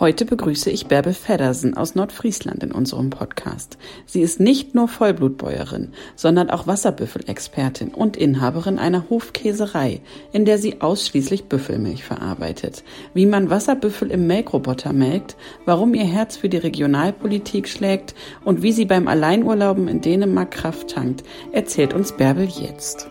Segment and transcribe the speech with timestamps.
[0.00, 3.78] Heute begrüße ich Bärbel Feddersen aus Nordfriesland in unserem Podcast.
[4.06, 10.80] Sie ist nicht nur Vollblutbäuerin, sondern auch Wasserbüffelexpertin und Inhaberin einer Hofkäserei, in der sie
[10.80, 12.84] ausschließlich Büffelmilch verarbeitet.
[13.12, 18.70] Wie man Wasserbüffel im Melkroboter melkt, warum ihr Herz für die Regionalpolitik schlägt und wie
[18.70, 23.08] sie beim Alleinurlauben in Dänemark Kraft tankt, erzählt uns Bärbel jetzt.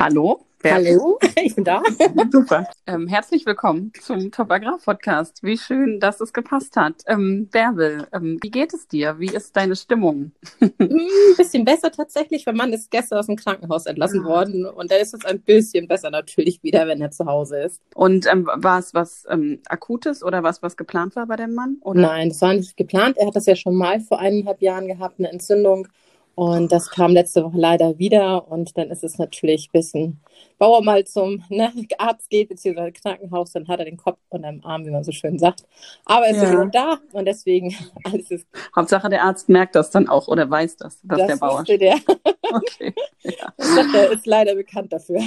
[0.00, 0.44] Hallo.
[0.64, 1.82] Hallo, ich bin da.
[2.30, 2.68] Super.
[2.86, 5.42] Ähm, herzlich willkommen zum Top Agrar Podcast.
[5.42, 7.02] Wie schön, dass es gepasst hat.
[7.06, 9.18] Ähm, Bärbel, ähm, wie geht es dir?
[9.18, 10.32] Wie ist deine Stimmung?
[10.60, 11.00] Ein hm,
[11.36, 12.46] bisschen besser tatsächlich.
[12.46, 14.28] Mein Mann ist gestern aus dem Krankenhaus entlassen ah.
[14.28, 17.80] worden und da ist es ein bisschen besser natürlich wieder, wenn er zu Hause ist.
[17.94, 21.78] Und ähm, war es was ähm, Akutes oder was, was geplant war bei dem Mann?
[21.80, 22.02] Oder?
[22.02, 23.16] Nein, das war nicht geplant.
[23.18, 25.88] Er hat das ja schon mal vor eineinhalb Jahren gehabt, eine Entzündung.
[26.34, 30.20] Und das kam letzte Woche leider wieder und dann ist es natürlich ein bisschen,
[30.58, 34.44] bevor er mal zum ne, Arzt geht, beziehungsweise Krankenhaus, dann hat er den Kopf und
[34.44, 35.64] am Arm, wie man so schön sagt.
[36.06, 36.64] Aber er ist ja.
[36.66, 38.46] da und deswegen alles ist.
[38.74, 41.64] Hauptsache der Arzt merkt das dann auch oder weiß das, dass das der Bauer.
[41.64, 41.96] Der.
[42.50, 42.94] okay.
[43.22, 43.52] Ja.
[43.92, 45.20] Der ist leider bekannt dafür.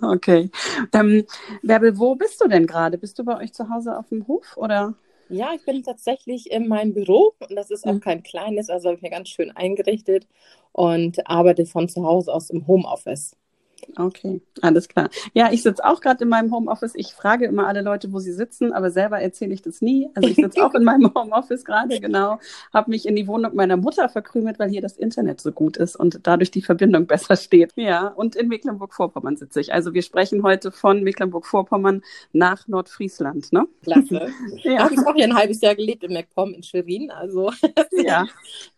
[0.00, 0.50] okay.
[0.94, 1.26] Ähm,
[1.62, 2.96] Bärbel, wo bist du denn gerade?
[2.96, 4.94] Bist du bei euch zu Hause auf dem Hof oder?
[5.36, 8.00] Ja, ich bin tatsächlich in meinem Büro und das ist auch mhm.
[8.00, 10.28] kein kleines, also habe ich mir ganz schön eingerichtet
[10.72, 13.36] und arbeite von zu Hause aus im Homeoffice.
[13.96, 15.08] Okay, alles klar.
[15.32, 16.94] Ja, ich sitze auch gerade in meinem Homeoffice.
[16.94, 20.08] Ich frage immer alle Leute, wo sie sitzen, aber selber erzähle ich das nie.
[20.14, 22.38] Also ich sitze auch in meinem Homeoffice gerade, genau.
[22.72, 25.96] Habe mich in die Wohnung meiner Mutter verkrümelt, weil hier das Internet so gut ist
[25.96, 27.72] und dadurch die Verbindung besser steht.
[27.76, 29.72] Ja, und in Mecklenburg-Vorpommern sitze ich.
[29.72, 32.02] Also wir sprechen heute von Mecklenburg-Vorpommern
[32.32, 33.66] nach Nordfriesland, ne?
[33.82, 34.28] Klasse.
[34.62, 34.84] ja.
[34.84, 37.10] Habe ich auch hier ein halbes Jahr gelebt in MacPom in Schwerin.
[37.10, 37.52] Also
[37.92, 38.26] ja.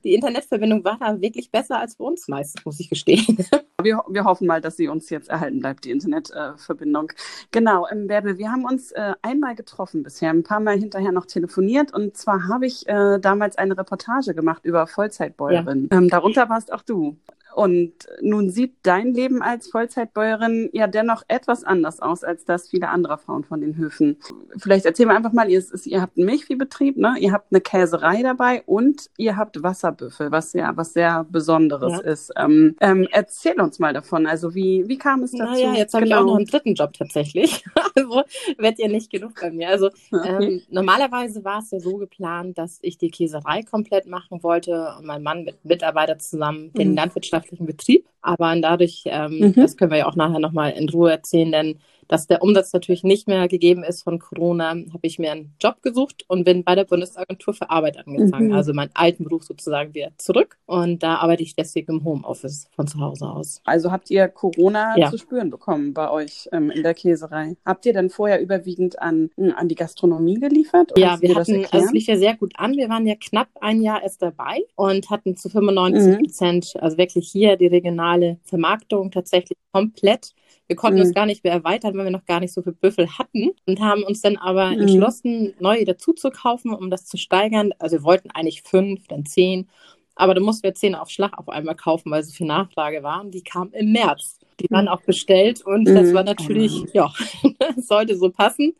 [0.05, 3.38] die Internetverbindung war da wirklich besser als bei uns meistens, muss ich gestehen.
[3.87, 7.11] Wir, wir hoffen mal, dass sie uns jetzt erhalten bleibt, die Internetverbindung.
[7.11, 7.15] Äh,
[7.53, 11.27] genau, ähm, Bärbel, wir haben uns äh, einmal getroffen bisher, ein paar Mal hinterher noch
[11.27, 15.89] telefoniert und zwar habe ich äh, damals eine Reportage gemacht über Vollzeitbäuerin.
[15.89, 15.99] Ja.
[15.99, 17.17] Ähm, darunter warst auch du.
[17.56, 22.91] Und nun sieht dein Leben als Vollzeitbäuerin ja dennoch etwas anders aus als das vieler
[22.91, 24.19] anderer Frauen von den Höfen.
[24.59, 27.15] Vielleicht erzähl mal einfach mal, ihr, ihr habt einen Milchviehbetrieb, ne?
[27.19, 32.00] ihr habt eine Käserei dabei und ihr habt Wasserbüffel, was ja was sehr Besonderes ja.
[32.00, 32.31] ist.
[32.37, 34.27] Ähm, ähm, erzähl uns mal davon.
[34.27, 35.50] Also wie, wie kam es dazu?
[35.50, 36.17] Naja, jetzt habe genau.
[36.17, 37.65] ich auch noch einen dritten Job tatsächlich.
[37.94, 38.23] also
[38.59, 39.71] wird ja nicht genug bei mir.
[39.71, 44.93] Also ähm, normalerweise war es ja so geplant, dass ich die Käserei komplett machen wollte
[44.99, 46.97] und mein Mann mit Mitarbeiter zusammen den mhm.
[46.97, 48.07] Landwirtschaft landwirtschaftlichen Betrieb.
[48.21, 49.55] Aber dadurch, ähm, mhm.
[49.55, 53.05] das können wir ja auch nachher nochmal in Ruhe erzählen, denn dass der Umsatz natürlich
[53.05, 56.75] nicht mehr gegeben ist von Corona, habe ich mir einen Job gesucht und bin bei
[56.75, 58.49] der Bundesagentur für Arbeit angefangen.
[58.49, 58.55] Mhm.
[58.55, 60.59] Also meinen alten Beruf sozusagen wieder zurück.
[60.67, 63.61] Und da arbeite ich deswegen im Homeoffice von zu Hause aus.
[63.65, 65.11] Also habt ihr Corona ja.
[65.11, 67.56] zu spüren bekommen bei euch ähm, in der Käserei?
[67.65, 70.93] Habt ihr dann vorher überwiegend an, an die Gastronomie geliefert?
[70.97, 72.73] Ja, wir hatten, also es lief ja sehr gut an.
[72.77, 76.81] Wir waren ja knapp ein Jahr erst dabei und hatten zu 95 Prozent, mhm.
[76.81, 80.33] also wirklich hier die regionale Vermarktung tatsächlich komplett
[80.66, 81.04] wir konnten mhm.
[81.04, 83.81] das gar nicht mehr erweitern, weil wir noch gar nicht so viele Büffel hatten und
[83.81, 84.81] haben uns dann aber mhm.
[84.81, 87.72] entschlossen, neue dazu zu kaufen, um das zu steigern.
[87.78, 89.69] Also wir wollten eigentlich fünf, dann zehn.
[90.16, 93.21] Aber da mussten wir zehn auf Schlag auf einmal kaufen, weil so viel Nachfrage war.
[93.21, 94.41] Und die kamen im März.
[94.60, 95.94] Die waren auch bestellt und mhm.
[95.94, 97.12] das war natürlich, oh ja,
[97.76, 98.75] sollte so passen,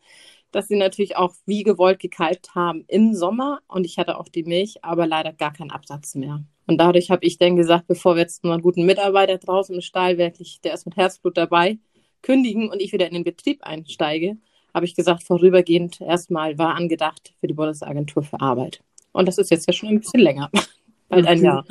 [0.51, 3.59] dass sie natürlich auch wie gewollt gekalbt haben im Sommer.
[3.67, 6.43] Und ich hatte auch die Milch, aber leider gar keinen Absatz mehr.
[6.67, 9.81] Und dadurch habe ich dann gesagt, bevor wir jetzt mal einen guten Mitarbeiter draußen im
[9.81, 11.79] Stall wirklich, der ist mit Herzblut dabei,
[12.21, 14.37] kündigen und ich wieder in den Betrieb einsteige,
[14.73, 18.83] habe ich gesagt, vorübergehend erstmal war angedacht für die Bundesagentur für Arbeit.
[19.13, 20.51] Und das ist jetzt ja schon ein bisschen länger,
[21.09, 21.65] bald ein Jahr.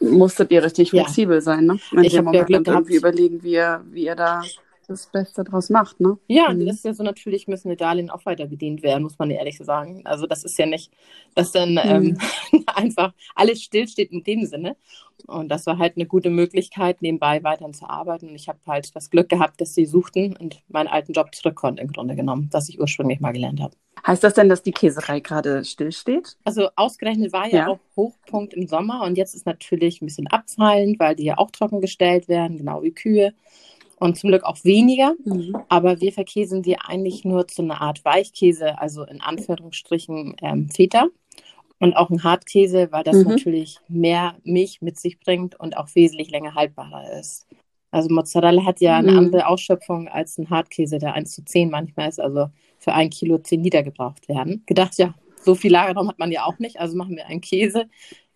[0.00, 1.40] Musstet ihr richtig flexibel ja.
[1.40, 1.78] sein, ne?
[2.02, 2.90] ich habe ja Glück gehabt.
[2.90, 4.42] überlegen, wie ihr, wie ihr da
[4.88, 6.18] das Beste draus macht, ne?
[6.26, 6.66] Ja, mhm.
[6.66, 9.58] das ist ja so, natürlich müssen die Darlehen auch weiter bedient werden, muss man ehrlich
[9.58, 10.02] sagen.
[10.04, 10.90] Also das ist ja nicht,
[11.34, 12.16] dass dann mhm.
[12.52, 14.76] ähm, einfach alles stillsteht in dem Sinne.
[15.26, 18.28] Und das war halt eine gute Möglichkeit, nebenbei weiterhin zu arbeiten.
[18.28, 21.56] Und ich habe halt das Glück gehabt, dass sie suchten und meinen alten Job zurück
[21.56, 23.74] konnte im Grunde genommen, was ich ursprünglich mal gelernt habe.
[24.06, 26.36] Heißt das denn, dass die Käserei gerade stillsteht?
[26.44, 30.28] Also ausgerechnet war ja, ja, auch Hochpunkt im Sommer und jetzt ist natürlich ein bisschen
[30.28, 33.34] abfallend, weil die ja auch trocken gestellt werden, genau wie Kühe.
[34.00, 35.14] Und zum Glück auch weniger.
[35.24, 35.56] Mhm.
[35.68, 41.06] Aber wir verkäsen sie eigentlich nur zu einer Art Weichkäse, also in Anführungsstrichen ähm, Feta.
[41.80, 43.28] Und auch ein Hartkäse, weil das mhm.
[43.28, 47.46] natürlich mehr Milch mit sich bringt und auch wesentlich länger haltbarer ist.
[47.90, 49.18] Also Mozzarella hat ja eine mhm.
[49.18, 52.48] andere Ausschöpfung als ein Hartkäse, der 1 zu 10 manchmal ist, also
[52.78, 54.64] für ein Kilo 10 Liter gebraucht werden.
[54.66, 57.88] Gedacht, ja, so viel Lagerraum hat man ja auch nicht, also machen wir einen Käse,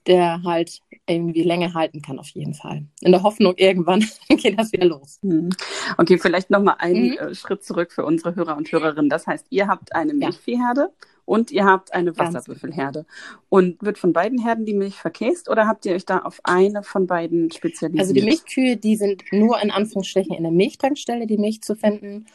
[0.06, 2.84] der halt irgendwie länger halten kann, auf jeden Fall.
[3.00, 5.18] In der Hoffnung, irgendwann geht das wieder los.
[5.22, 5.50] Mhm.
[5.98, 7.18] Okay, vielleicht nochmal einen mhm.
[7.18, 9.10] Äh, Schritt zurück für unsere Hörer und Hörerinnen.
[9.10, 11.06] Das heißt, ihr habt eine Milchviehherde ja.
[11.24, 13.06] und ihr habt eine Wasserbüffelherde.
[13.48, 16.82] Und wird von beiden Herden die Milch verkäst oder habt ihr euch da auf eine
[16.82, 18.00] von beiden spezialisiert?
[18.00, 22.26] Also die Milchkühe, die sind nur in Anführungsstrichen in der Milchtankstelle, die Milch zu finden.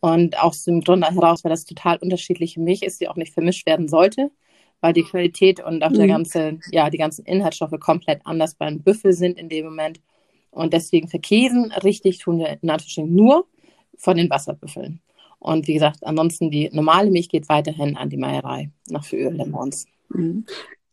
[0.00, 3.64] Und aus dem Grund heraus, weil das total unterschiedliche Milch ist, die auch nicht vermischt
[3.66, 4.30] werden sollte
[4.84, 5.94] weil die Qualität und auch mhm.
[5.94, 9.98] der ganze, ja, die ganzen Inhaltsstoffe komplett anders beim Büffel sind in dem Moment.
[10.50, 13.46] Und deswegen verkäsen richtig tun wir Anführungsstrichen nur
[13.96, 15.00] von den Wasserbüffeln.
[15.38, 19.86] Und wie gesagt, ansonsten die normale Milch geht weiterhin an die Meierei nach für Öl-Lemons.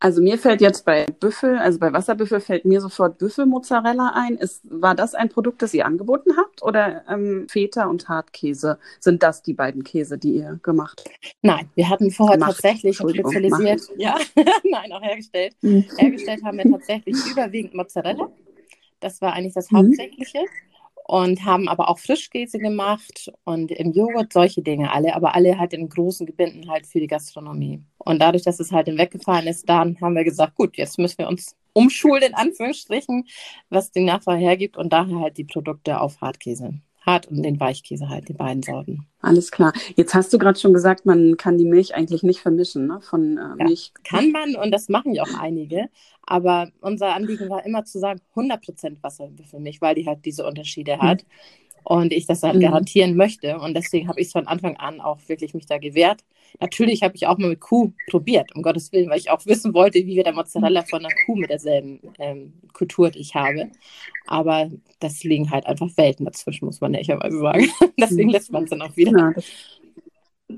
[0.02, 4.36] Also mir fällt jetzt bei Büffel, also bei Wasserbüffel fällt mir sofort Büffelmozzarella ein.
[4.36, 8.80] Ist, war das ein Produkt, das ihr angeboten habt oder ähm, Feta und Hartkäse?
[9.00, 11.08] Sind das die beiden Käse, die ihr gemacht?
[11.44, 12.54] Nein, wir hatten vorher macht.
[12.54, 14.18] tatsächlich spezialisiert, ja,
[14.72, 15.56] nein, auch hergestellt.
[15.62, 15.86] Mhm.
[15.96, 18.32] Hergestellt haben wir tatsächlich überwiegend Mozzarella.
[19.02, 19.78] Das war eigentlich das mhm.
[19.78, 20.40] Hauptsächliche.
[20.40, 20.71] Mhm
[21.06, 25.74] und haben aber auch Frischkäse gemacht und im Joghurt solche Dinge alle, aber alle halt
[25.74, 27.84] in großen Gebinden halt für die Gastronomie.
[27.98, 31.28] Und dadurch, dass es halt weggefallen ist, dann haben wir gesagt, gut, jetzt müssen wir
[31.28, 33.28] uns umschulen, in Anführungsstrichen,
[33.70, 36.82] was die Nachfrage hergibt und daher halt die Produkte auf Hartkäse.
[37.02, 39.08] Hart und den Weichkäse halt, die beiden Sorten.
[39.22, 39.74] Alles klar.
[39.96, 43.02] Jetzt hast du gerade schon gesagt, man kann die Milch eigentlich nicht vermischen, ne?
[43.02, 43.92] Von äh, ja, Milch.
[44.04, 45.90] Kann man und das machen ja auch einige.
[46.22, 51.02] Aber unser Anliegen war immer zu sagen, 100% Wasserbüffelmilch, weil die halt diese Unterschiede mhm.
[51.02, 51.26] hat
[51.84, 52.62] und ich das halt mhm.
[52.62, 53.58] garantieren möchte.
[53.58, 56.24] Und deswegen habe ich es von Anfang an auch wirklich mich da gewehrt.
[56.60, 59.74] Natürlich habe ich auch mal mit Kuh probiert, um Gottes Willen, weil ich auch wissen
[59.74, 63.70] wollte, wie wird der Mozzarella von einer Kuh mit derselben ähm, Kultur, die ich habe.
[64.28, 64.70] Aber
[65.00, 67.70] das liegen halt einfach Welten dazwischen, muss man ehrlicherweise sagen.
[68.00, 68.34] deswegen mhm.
[68.34, 69.12] lässt man es dann auch wieder.
[69.18, 69.34] Ja,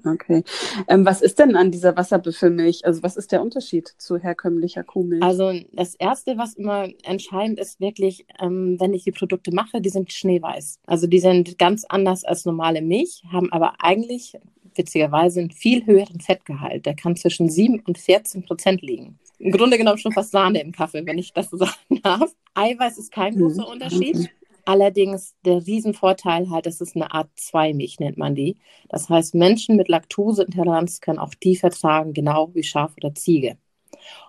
[0.05, 0.43] Okay.
[0.87, 2.85] Ähm, was ist denn an dieser Wasserbüffelmilch?
[2.85, 5.23] Also was ist der Unterschied zu herkömmlicher Kuhmilch?
[5.23, 9.89] Also das Erste, was immer entscheidend ist, wirklich, ähm, wenn ich die Produkte mache, die
[9.89, 10.79] sind schneeweiß.
[10.85, 14.37] Also die sind ganz anders als normale Milch, haben aber eigentlich
[14.77, 16.85] witzigerweise einen viel höheren Fettgehalt.
[16.85, 19.19] Der kann zwischen 7 und 14 Prozent liegen.
[19.39, 22.33] Im Grunde genommen schon fast Sahne im Kaffee, wenn ich das so sagen darf.
[22.53, 23.73] Eiweiß ist kein großer mhm.
[23.73, 24.29] Unterschied.
[24.65, 28.57] Allerdings der Riesenvorteil halt, das ist eine Art 2-Milch, nennt man die.
[28.87, 33.57] Das heißt, Menschen mit Laktoseintoleranz können auch die vertragen, genau wie Schaf oder Ziege.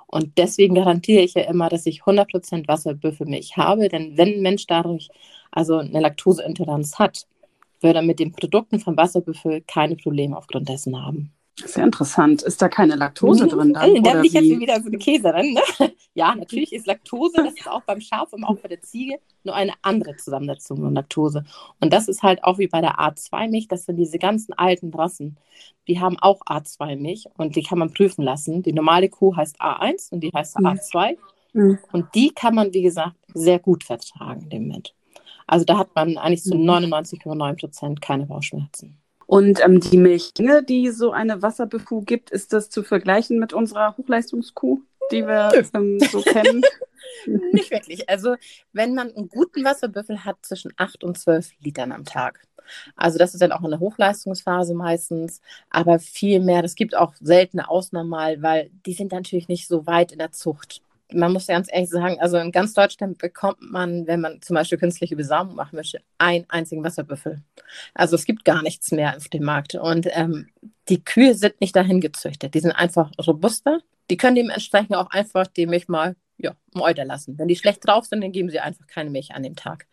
[0.06, 4.67] Und deswegen garantiere ich ja immer, dass ich 100% Wasserbüffelmilch habe, denn wenn ein Mensch
[4.67, 5.08] dadurch
[5.50, 7.26] also eine Laktoseintoleranz hat,
[7.84, 11.32] würde er mit den Produkten vom Wasserbüffel keine Probleme aufgrund dessen haben.
[11.56, 12.42] Sehr interessant.
[12.42, 13.48] Ist da keine Laktose mhm.
[13.48, 13.72] drin?
[13.75, 15.54] Dann, da bin ich jetzt wieder so eine Käserin.
[15.54, 15.60] Ne?
[16.16, 19.56] Ja, natürlich ist Laktose, das ist auch beim Schaf und auch bei der Ziege, nur
[19.56, 21.44] eine andere Zusammensetzung von Laktose.
[21.81, 25.36] Und das ist halt auch wie bei der A2-Milch, das sind diese ganzen alten Rassen,
[25.88, 28.62] die haben auch A2-Milch und die kann man prüfen lassen.
[28.62, 30.66] Die normale Kuh heißt A1 und die heißt mhm.
[30.66, 31.16] A2.
[31.52, 31.78] Mhm.
[31.90, 34.94] Und die kann man, wie gesagt, sehr gut vertragen, dem Moment.
[35.46, 37.56] Also da hat man eigentlich zu 99,9 mhm.
[37.56, 38.98] Prozent keine Bauchschmerzen.
[39.27, 43.96] Und ähm, die Milchmenge, die so eine Wasserbüffel gibt, ist das zu vergleichen mit unserer
[43.96, 46.63] Hochleistungskuh, die wir ähm, so kennen?
[47.53, 48.08] Nicht wirklich.
[48.08, 48.36] Also
[48.72, 52.43] wenn man einen guten Wasserbüffel hat, zwischen 8 und 12 Litern am Tag.
[52.96, 56.65] Also das ist dann auch in der Hochleistungsphase meistens, aber viel mehr.
[56.65, 60.32] Es gibt auch seltene Ausnahmen mal, weil die sind natürlich nicht so weit in der
[60.32, 60.81] Zucht
[61.13, 64.79] man muss ganz ehrlich sagen, also in ganz Deutschland bekommt man, wenn man zum Beispiel
[64.79, 67.43] künstliche Besamung machen möchte, einen einzigen Wasserbüffel.
[67.94, 69.75] Also es gibt gar nichts mehr auf dem Markt.
[69.75, 70.49] Und ähm,
[70.89, 72.55] die Kühe sind nicht dahin gezüchtet.
[72.55, 73.81] Die sind einfach robuster.
[74.11, 77.39] Die können dementsprechend auch einfach die Milch mal ja, Euter lassen.
[77.39, 79.87] Wenn die schlecht drauf sind, dann geben sie einfach keine Milch an dem Tag.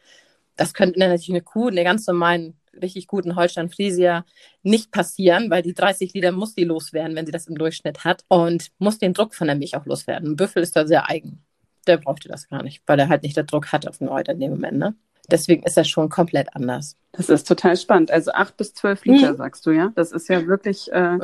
[0.56, 4.26] Das könnte natürlich eine Kuh, eine ganz normalen richtig guten Holstein Friesia
[4.64, 8.24] nicht passieren, weil die 30 Liter muss die loswerden, wenn sie das im Durchschnitt hat
[8.28, 10.32] und muss den Druck von der Milch auch loswerden.
[10.32, 11.44] Ein Büffel ist da sehr eigen.
[11.88, 14.34] Der brauchte das gar nicht, weil er halt nicht den Druck hat auf den Euter
[14.34, 14.78] in dem Moment.
[14.78, 14.96] Ne?
[15.30, 16.98] Deswegen ist das schon komplett anders.
[17.14, 18.12] Das ist total spannend.
[18.12, 19.38] Also 8 bis 12 Liter, mhm.
[19.38, 19.92] sagst du, ja?
[19.96, 20.92] Das ist ja wirklich.
[20.92, 21.18] Äh...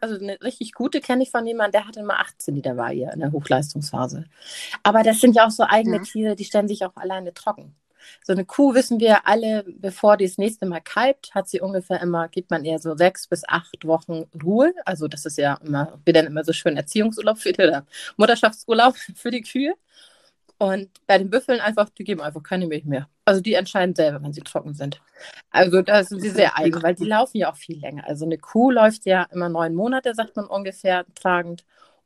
[0.00, 3.10] Also eine richtig gute kenne ich von jemandem, der hatte mal 18 Liter war hier
[3.14, 4.26] in der Hochleistungsphase.
[4.82, 6.02] Aber das sind ja auch so eigene ja.
[6.02, 7.74] Tiere, die stellen sich auch alleine trocken.
[8.22, 12.00] So eine Kuh wissen wir alle, bevor die das nächste Mal kalbt, hat sie ungefähr
[12.00, 14.72] immer, gibt man eher so sechs bis acht Wochen Ruhe.
[14.84, 18.96] Also das ist ja immer, wir dann immer so schön Erziehungsurlaub für die, oder Mutterschaftsurlaub
[19.14, 19.74] für die Kühe.
[20.58, 23.08] Und bei den Büffeln einfach, die geben einfach keine Milch mehr.
[23.24, 25.00] Also die entscheiden selber, wenn sie trocken sind.
[25.50, 28.06] Also da sind sie sehr eigen, weil die laufen ja auch viel länger.
[28.06, 31.64] Also eine Kuh läuft ja immer neun Monate, sagt man ungefähr, tragend.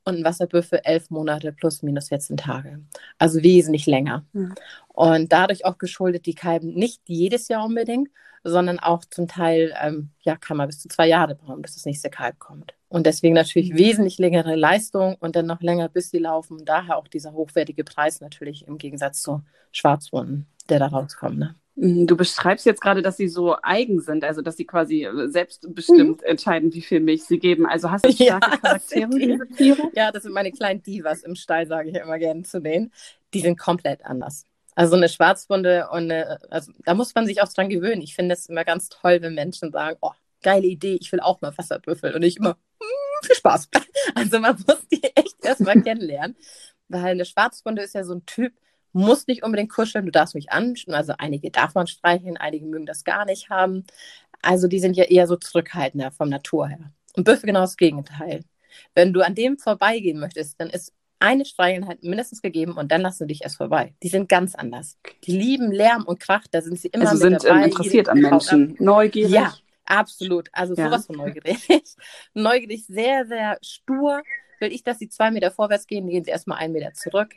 [0.09, 2.81] Und ein Wasserbüffel elf Monate plus minus 14 Tage.
[3.19, 4.25] Also wesentlich länger.
[4.33, 4.55] Mhm.
[4.89, 8.09] Und dadurch auch geschuldet, die kalben nicht jedes Jahr unbedingt,
[8.43, 11.85] sondern auch zum Teil, ähm, ja, kann man bis zu zwei Jahre brauchen, bis das
[11.85, 12.73] nächste Kalb kommt.
[12.89, 13.79] Und deswegen natürlich mhm.
[13.79, 16.65] wesentlich längere Leistung und dann noch länger, bis sie laufen.
[16.65, 21.39] Daher auch dieser hochwertige Preis natürlich im Gegensatz zu Schwarzwunden, der da rauskommt.
[21.39, 21.55] Ne?
[21.81, 25.29] Mhm, du beschreibst jetzt gerade, dass sie so eigen sind, also dass sie quasi äh,
[25.29, 26.27] selbstbestimmt mhm.
[26.27, 27.67] entscheiden, wie viel Milch sie geben.
[27.67, 29.91] Also hast du starke ja, Charaktere, diese Tiere?
[29.95, 32.93] Ja, das sind meine kleinen Divas im Stall, sage ich immer gerne zu denen.
[33.33, 34.45] Die sind komplett anders.
[34.75, 38.03] Also eine Schwarzwunde und eine, also da muss man sich auch dran gewöhnen.
[38.03, 41.41] Ich finde es immer ganz toll, wenn Menschen sagen, oh, geile Idee, ich will auch
[41.41, 42.15] mal Wasserbüffel.
[42.15, 43.69] Und ich immer, mm, viel Spaß.
[44.15, 46.37] Also man muss die echt erstmal kennenlernen.
[46.89, 48.53] Weil eine Schwarzwunde ist ja so ein Typ,
[48.93, 50.95] muss nicht unbedingt kuscheln, du darfst mich anschauen.
[50.95, 53.85] Also einige darf man streicheln, einige mögen das gar nicht haben.
[54.43, 56.93] Also die sind ja eher so zurückhaltender vom Natur her.
[57.17, 58.45] Und Büffel genau das Gegenteil.
[58.95, 63.25] Wenn du an dem vorbeigehen möchtest, dann ist eine Streicheleinheit mindestens gegeben und dann lassen
[63.25, 63.95] sie dich erst vorbei.
[64.03, 64.99] Die sind ganz anders.
[65.25, 67.67] Die lieben Lärm und Krach, da sind sie immer also mit sind ähm, dabei.
[67.67, 69.33] interessiert an Menschen, neugierig.
[69.33, 69.55] Ja,
[69.85, 70.49] absolut.
[70.53, 70.87] Also ja.
[70.87, 71.59] sowas von neugierig.
[72.35, 74.23] neugierig, sehr, sehr stur.
[74.61, 77.35] Will ich, dass sie zwei Meter vorwärts gehen, gehen sie erstmal einen Meter zurück.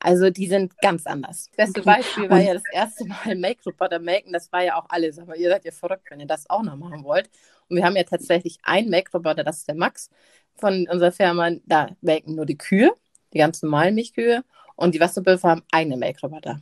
[0.00, 1.50] Also die sind ganz anders.
[1.56, 4.32] Das beste Beispiel war ja das erste Mal Make-Roboter Maken.
[4.32, 5.18] Das war ja auch alles.
[5.18, 7.30] Aber ihr seid ja verrückt, wenn ihr das auch noch machen wollt.
[7.68, 10.10] Und wir haben ja tatsächlich einen Make-Roboter, das ist der Max
[10.56, 11.50] von unserer Firma.
[11.66, 12.92] Da melken nur die Kühe
[13.32, 14.44] die ganz normalen Milchkühe.
[14.76, 16.60] Und die Wasserbüffel haben eigene Melkroboter.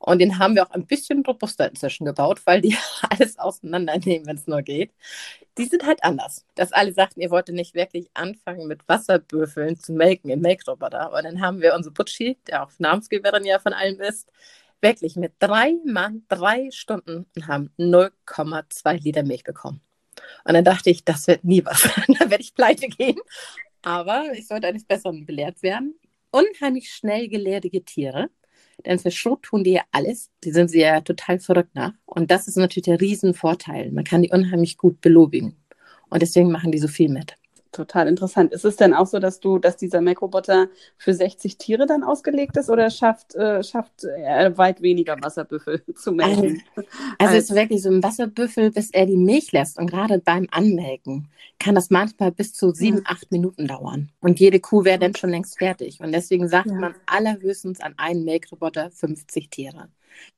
[0.00, 2.74] Und den haben wir auch ein bisschen robuster inzwischen gebaut, weil die
[3.10, 4.92] alles auseinandernehmen, wenn es nur geht.
[5.58, 6.46] Die sind halt anders.
[6.54, 11.12] Dass alle sagten, ihr wolltet nicht wirklich anfangen mit Wasserbüffeln zu melken in Melkroboter.
[11.12, 14.32] Und dann haben wir unsere Butchi, der auch Namensgeberin ja von allem ist,
[14.80, 19.82] wirklich mit drei Mann, drei Stunden und haben 0,2 Liter Milch bekommen.
[20.44, 21.82] Und dann dachte ich, das wird nie was.
[22.18, 23.20] dann werde ich pleite gehen.
[23.82, 25.94] Aber ich sollte eines Besseren belehrt werden.
[26.30, 28.30] Unheimlich schnell gelehrige Tiere.
[28.86, 30.30] Denn für Schrot tun die ja alles.
[30.44, 31.92] Die sind sie ja total verrückt nach.
[32.06, 33.92] Und das ist natürlich der Riesenvorteil.
[33.92, 35.56] Man kann die unheimlich gut belobigen.
[36.08, 37.36] Und deswegen machen die so viel mit
[37.72, 38.52] total interessant.
[38.52, 42.56] Ist es denn auch so, dass du, dass dieser Mac-Roboter für 60 Tiere dann ausgelegt
[42.56, 46.62] ist oder schafft, äh, schafft er weit weniger Wasserbüffel zu melken?
[46.76, 49.78] Also, also es ist wirklich so ein Wasserbüffel, bis er die Milch lässt.
[49.78, 53.02] Und gerade beim Anmelken kann das manchmal bis zu sieben, ja.
[53.06, 54.10] acht Minuten dauern.
[54.20, 56.00] Und jede Kuh wäre dann schon längst fertig.
[56.00, 56.74] Und deswegen sagt ja.
[56.74, 59.88] man allerhöchstens an einen Make-Roboter 50 Tiere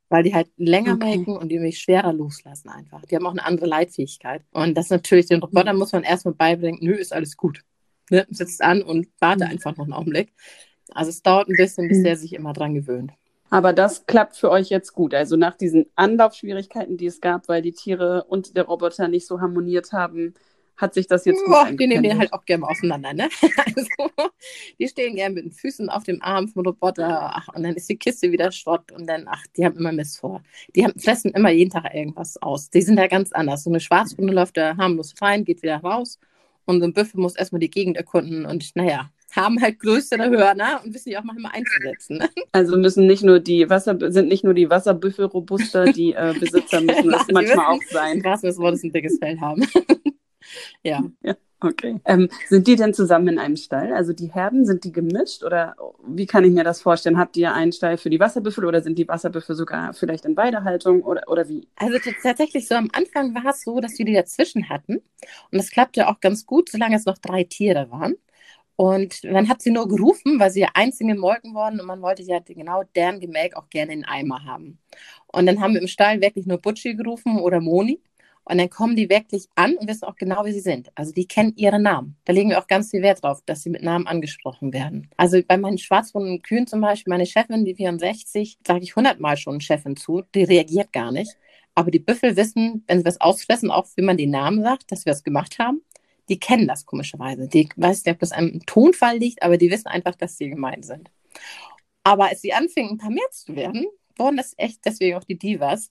[0.08, 1.16] weil die halt länger okay.
[1.16, 3.02] melken und die mich schwerer loslassen einfach.
[3.06, 4.42] Die haben auch eine andere Leitfähigkeit.
[4.52, 7.62] Und das natürlich, den Robotern muss man erstmal beibringen, nö, ist alles gut.
[8.10, 8.26] Ne?
[8.30, 9.52] Sitzt an und warte mhm.
[9.52, 10.34] einfach noch einen Augenblick.
[10.90, 12.04] Also es dauert ein bisschen, bis mhm.
[12.04, 13.12] der sich immer dran gewöhnt.
[13.48, 15.14] Aber das klappt für euch jetzt gut.
[15.14, 19.40] Also nach diesen Anlaufschwierigkeiten, die es gab, weil die Tiere und der Roboter nicht so
[19.40, 20.34] harmoniert haben,
[20.82, 23.28] hat sich das jetzt Boah, Die nehmen den halt auch gerne auseinander, ne?
[23.64, 23.88] Also,
[24.78, 27.88] die stehen gerne mit den Füßen auf dem Arm vom Roboter, ach, und dann ist
[27.88, 30.42] die Kiste wieder Schrott und dann, ach, die haben immer Mist vor.
[30.74, 32.68] Die haben, fressen immer jeden Tag irgendwas aus.
[32.70, 33.64] Die sind da ganz anders.
[33.64, 36.18] So eine Schwarzhunde läuft da harmlos rein, geht wieder raus
[36.64, 40.80] und so ein Büffel muss erstmal die Gegend erkunden und naja, haben halt größere Hörner
[40.84, 42.18] und wissen die auch manchmal einzusetzen.
[42.18, 42.28] Ne?
[42.52, 46.80] Also müssen nicht nur die Wasser, sind nicht nur die Wasserbüffel robuster, die äh, Besitzer
[46.82, 48.22] müssen das manchmal auch sein.
[48.22, 49.66] Krass, das Wort ist ein dickes Fell haben.
[50.82, 51.02] ja.
[51.22, 51.34] ja.
[51.64, 52.00] Okay.
[52.04, 53.92] Ähm, sind die denn zusammen in einem Stall?
[53.92, 57.18] Also die Herden, sind die gemischt oder wie kann ich mir das vorstellen?
[57.18, 61.02] Habt ihr einen Stall für die Wasserbüffel oder sind die Wasserbüffel sogar vielleicht in Weidehaltung
[61.02, 61.68] oder, oder wie?
[61.76, 65.02] Also tatsächlich so am Anfang war es so, dass wir die dazwischen hatten und
[65.58, 68.16] das klappte auch ganz gut, solange es noch drei Tiere waren.
[68.74, 72.22] Und man hat sie nur gerufen, weil sie ja einzeln gemolken worden und man wollte
[72.22, 74.78] ja genau deren Gemelk auch gerne in Eimer haben.
[75.28, 78.00] Und dann haben wir im Stall wirklich nur Butchi gerufen oder Moni.
[78.44, 80.90] Und dann kommen die wirklich an und wissen auch genau, wie sie sind.
[80.96, 82.16] Also die kennen ihre Namen.
[82.24, 85.08] Da legen wir auch ganz viel Wert drauf, dass sie mit Namen angesprochen werden.
[85.16, 89.60] Also bei meinen schwarzrunden Kühen zum Beispiel, meine Chefin, die 64, sage ich hundertmal schon
[89.60, 91.36] Chefin zu, die reagiert gar nicht.
[91.74, 95.06] Aber die Büffel wissen, wenn sie was ausfressen, auch wie man den Namen sagt, dass
[95.06, 95.82] wir es gemacht haben.
[96.28, 97.48] Die kennen das komischerweise.
[97.48, 100.82] Die weiß nicht, ob das am Tonfall liegt, aber die wissen einfach, dass sie gemein
[100.82, 101.10] sind.
[102.04, 105.38] Aber als sie anfingen, ein paar mehr zu werden, wurden das echt deswegen auch die
[105.38, 105.88] Divas,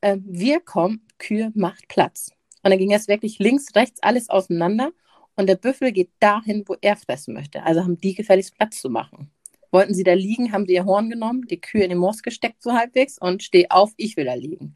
[0.00, 2.32] äh, wir kommen, Kühe macht Platz.
[2.62, 4.90] Und dann ging es wirklich links, rechts alles auseinander
[5.36, 7.62] und der Büffel geht dahin, wo er fressen möchte.
[7.62, 9.30] Also haben die gefälligst Platz zu machen.
[9.70, 12.62] Wollten sie da liegen, haben sie ihr Horn genommen, die Kühe in den Moos gesteckt
[12.62, 14.74] so halbwegs und steh auf, ich will da liegen.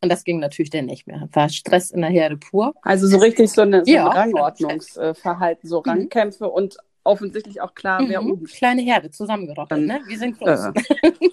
[0.00, 1.28] Und das ging natürlich dann nicht mehr.
[1.32, 2.72] War Stress in der Herde pur.
[2.82, 5.90] Also so richtig so, eine, so ja, ein Rangordnungsverhalten, so mhm.
[5.90, 6.50] Rangkämpfe mhm.
[6.50, 8.08] und offensichtlich auch klar, mhm.
[8.10, 10.00] wer oben Kleine Herde zusammengerottet, ne?
[10.06, 10.66] Wir sind groß.
[10.66, 11.12] Äh.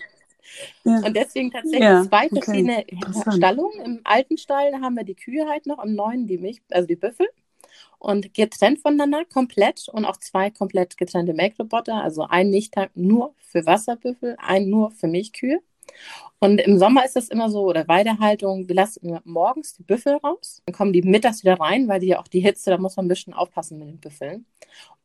[0.83, 0.99] Ja.
[0.99, 3.37] Und deswegen tatsächlich ja, zwei verschiedene okay.
[3.37, 3.81] Stallungen.
[3.81, 6.95] Im alten Stall haben wir die Kühe halt noch, im neuen die Milch, also die
[6.95, 7.27] Büffel.
[7.97, 11.95] Und getrennt voneinander komplett und auch zwei komplett getrennte Melkroboter.
[11.95, 15.61] Also ein Milchtag nur für Wasserbüffel, ein nur für Milchkühe.
[16.39, 20.61] Und im Sommer ist das immer so, oder Weidehaltung, wir lassen morgens die Büffel raus,
[20.65, 23.05] dann kommen die mittags wieder rein, weil die ja auch die Hitze, da muss man
[23.05, 24.45] ein bisschen aufpassen mit den Büffeln.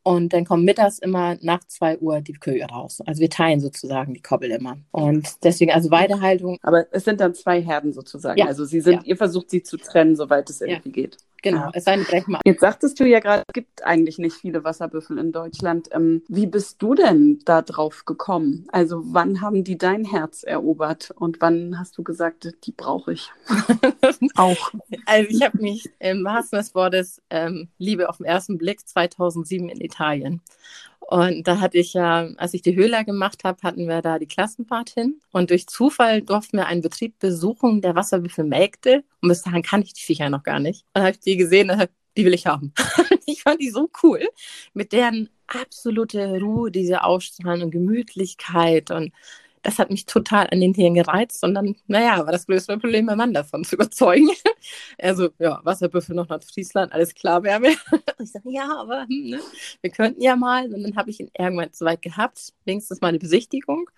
[0.03, 3.01] Und dann kommen mittags immer nach zwei Uhr die Kühe raus.
[3.05, 4.77] Also wir teilen sozusagen die Koppel immer.
[4.91, 6.57] Und deswegen, also Weidehaltung.
[6.63, 8.39] Aber es sind dann zwei Herden sozusagen.
[8.39, 8.47] Ja.
[8.47, 9.01] Also sie sind, ja.
[9.03, 10.93] ihr versucht sie zu trennen, soweit es irgendwie ja.
[10.93, 11.17] geht.
[11.41, 12.41] Genau, es sei denn, mal.
[12.45, 15.89] Jetzt sagtest du ja gerade, es gibt eigentlich nicht viele Wasserbüffel in Deutschland.
[15.91, 18.67] Ähm, wie bist du denn da drauf gekommen?
[18.71, 23.31] Also wann haben die dein Herz erobert und wann hast du gesagt, die brauche ich
[24.35, 24.71] auch?
[25.05, 29.69] Also ich habe mich im wahrsten des Wortes ähm, Liebe auf den ersten Blick 2007
[29.69, 30.41] in Italien.
[31.01, 34.27] Und da hatte ich ja, als ich die Höhler gemacht habe, hatten wir da die
[34.27, 35.19] Klassenfahrt hin.
[35.31, 39.03] Und durch Zufall durften wir einen Betrieb besuchen, der Wasserbüffel melkte.
[39.21, 40.85] Und bis dahin kann ich die Viecher noch gar nicht.
[40.93, 41.69] Und habe ich die gesehen
[42.17, 42.73] die will ich haben.
[43.25, 44.27] ich fand die so cool.
[44.73, 49.11] Mit deren absolute Ruhe, diese Ausstrahlung und Gemütlichkeit und
[49.63, 53.05] das hat mich total an den Tieren gereizt und dann, naja, war das größte Problem,
[53.05, 54.29] mein Mann davon zu überzeugen.
[55.01, 57.69] Also, ja, Wasserbüffel nach Nordfriesland, alles klar, Wärme.
[58.19, 59.39] Ich sage, ja, aber hm, ne,
[59.81, 60.71] wir könnten ja mal.
[60.71, 63.89] Und dann habe ich ihn irgendwann soweit gehabt, wenigstens mal eine Besichtigung.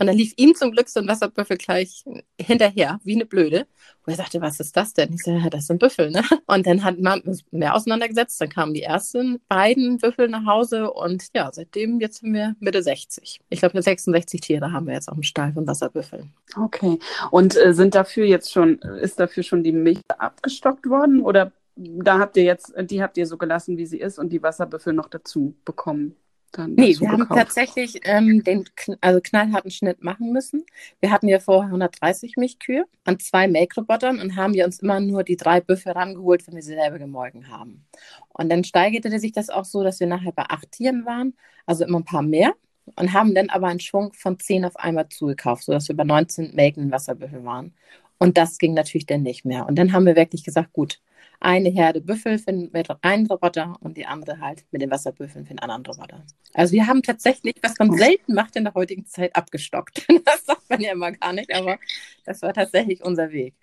[0.00, 2.04] Und dann lief ihm zum Glück so ein Wasserbüffel gleich
[2.40, 3.66] hinterher, wie eine Blöde.
[4.06, 5.12] Und er sagte, was ist das denn?
[5.12, 6.22] Ich sagte, ja, das sind Büffel, ne?
[6.46, 8.40] Und dann hat man mehr auseinandergesetzt.
[8.40, 10.90] Dann kamen die ersten beiden Büffel nach Hause.
[10.90, 13.40] Und ja, seitdem, jetzt sind wir Mitte 60.
[13.50, 16.32] Ich glaube, 66 Tiere haben wir jetzt auf dem Stall von Wasserbüffeln.
[16.56, 16.98] Okay.
[17.30, 21.20] Und äh, sind dafür jetzt schon, ist dafür schon die Milch abgestockt worden?
[21.20, 24.42] Oder da habt ihr jetzt, die habt ihr so gelassen, wie sie ist und die
[24.42, 26.16] Wasserbüffel noch dazu bekommen?
[26.52, 28.64] Dann Nee, wir haben tatsächlich ähm, den
[29.00, 30.64] also knallharten Schnitt machen müssen.
[31.00, 35.24] Wir hatten ja vorher 130 Milchkühe an zwei Make-Robotern und haben wir uns immer nur
[35.24, 37.86] die drei Büffel rangeholt, wenn wir sie selber gemolken haben.
[38.28, 41.34] Und dann steigerte sich das auch so, dass wir nachher bei acht Tieren waren,
[41.66, 42.54] also immer ein paar mehr
[42.96, 46.54] und haben dann aber einen Schwung von zehn auf einmal zugekauft, sodass wir bei 19
[46.54, 47.74] melkenden Wasserbüffel waren.
[48.20, 49.66] Und das ging natürlich dann nicht mehr.
[49.66, 51.00] Und dann haben wir wirklich gesagt, gut,
[51.40, 55.54] eine Herde Büffel finden mit einem Roboter und die andere halt mit den Wasserbüffeln für
[55.54, 56.22] den anderen Roboter.
[56.52, 60.06] Also wir haben tatsächlich, was man selten macht in der heutigen Zeit, abgestockt.
[60.24, 61.78] Das sagt man ja immer gar nicht, aber
[62.26, 63.54] das war tatsächlich unser Weg.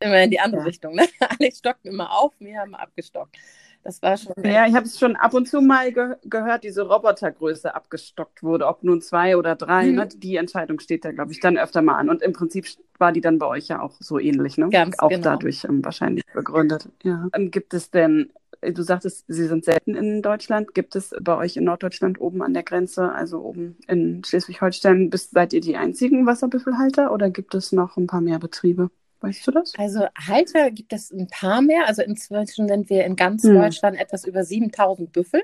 [0.00, 0.66] Immer in die andere ja.
[0.66, 0.94] Richtung.
[0.94, 1.06] Ne?
[1.20, 3.36] Alle stocken immer auf, wir haben abgestockt.
[3.82, 4.34] Das war schon.
[4.44, 8.66] Ja, ich habe es schon ab und zu mal ge gehört, diese Robotergröße abgestockt wurde,
[8.66, 9.86] ob nun zwei oder drei.
[9.86, 9.94] Mhm.
[9.94, 10.08] Ne?
[10.08, 12.10] Die Entscheidung steht da, glaube ich, dann öfter mal an.
[12.10, 12.66] Und im Prinzip
[12.98, 14.68] war die dann bei euch ja auch so ähnlich, ne?
[14.68, 15.22] Ganz auch genau.
[15.22, 16.88] dadurch ähm, wahrscheinlich begründet.
[17.02, 17.28] Ja.
[17.32, 18.30] Ähm, gibt es denn
[18.62, 20.74] Du sagtest, Sie sind selten in Deutschland.
[20.74, 25.54] Gibt es bei euch in Norddeutschland oben an der Grenze, also oben in Schleswig-Holstein, seid
[25.54, 28.90] ihr die einzigen Wasserbüffelhalter oder gibt es noch ein paar mehr Betriebe?
[29.20, 29.74] Weißt du das?
[29.76, 31.86] Also Halter gibt es ein paar mehr.
[31.86, 33.54] Also inzwischen sind wir in ganz hm.
[33.54, 35.42] Deutschland etwas über 7000 Büffel.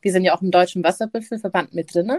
[0.00, 2.18] Wir sind ja auch im Deutschen Wasserbüffelverband mit drin.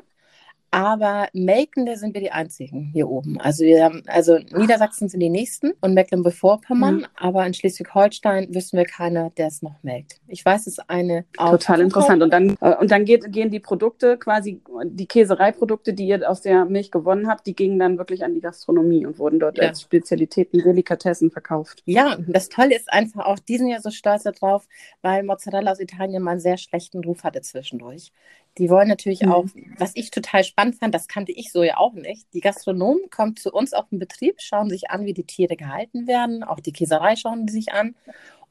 [0.71, 3.39] Aber Melkende sind wir die einzigen hier oben.
[3.41, 7.07] Also wir haben, also Niedersachsen sind die nächsten und Mecklenburg-Vorpommern, ja.
[7.15, 10.19] aber in Schleswig-Holstein wissen wir keiner, der es noch melkt.
[10.27, 12.21] Ich weiß, es ist eine Total interessant.
[12.21, 16.41] Und dann, äh, und dann geht, gehen die Produkte quasi, die Käsereiprodukte, die ihr aus
[16.41, 19.69] der Milch gewonnen habt, die gingen dann wirklich an die Gastronomie und wurden dort ja.
[19.69, 21.81] als Spezialitäten, Delikatessen verkauft.
[21.85, 24.67] Ja, das Tolle ist einfach auch, die sind ja so stolz darauf,
[25.01, 28.11] weil Mozzarella aus Italien mal einen sehr schlechten Ruf hatte zwischendurch.
[28.57, 29.31] Die wollen natürlich mhm.
[29.31, 29.45] auch,
[29.77, 32.27] was ich total spannend fand, das kannte ich so ja auch nicht.
[32.33, 36.07] Die Gastronomen kommen zu uns auf den Betrieb, schauen sich an, wie die Tiere gehalten
[36.07, 37.95] werden, auch die Käserei schauen die sich an.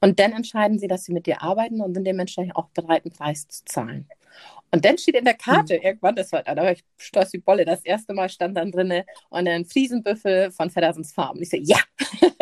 [0.01, 3.13] Und dann entscheiden sie, dass sie mit dir arbeiten und sind dementsprechend auch bereit, einen
[3.13, 4.09] Preis zu zahlen.
[4.71, 5.83] Und dann steht in der Karte mhm.
[5.83, 9.03] irgendwann, das war, da war ich stolz wie Bolle, das erste Mal stand dann drin
[9.31, 11.37] und ein Friesenbüffel von Feddersens Farm.
[11.37, 11.79] Und ich so, ja!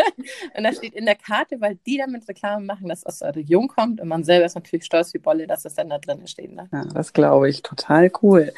[0.56, 3.68] und da steht in der Karte, weil die damit Reklame machen, dass aus der Region
[3.68, 6.52] kommt und man selber ist natürlich stolz wie Bolle, dass das dann da drin steht.
[6.52, 6.68] Ne?
[6.72, 8.52] Ja, das glaube ich, total cool.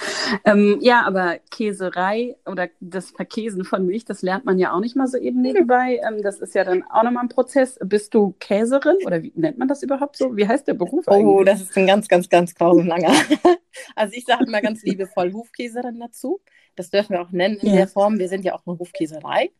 [0.45, 4.97] Ähm, ja, aber Käserei oder das Verkäsen von Milch, das lernt man ja auch nicht
[4.97, 6.01] mal so eben nebenbei.
[6.07, 7.79] Ähm, das ist ja dann auch nochmal ein Prozess.
[7.83, 10.37] Bist du Käserin oder wie nennt man das überhaupt so?
[10.37, 11.27] Wie heißt der Beruf oh, eigentlich?
[11.27, 13.13] Oh, das ist ein ganz, ganz, ganz grausenlanger.
[13.95, 16.41] Also ich sage immer ganz liebevoll Hufkäserin dazu.
[16.75, 17.77] Das dürfen wir auch nennen in ja.
[17.77, 18.19] der Form.
[18.19, 19.51] Wir sind ja auch eine Hufkäserei.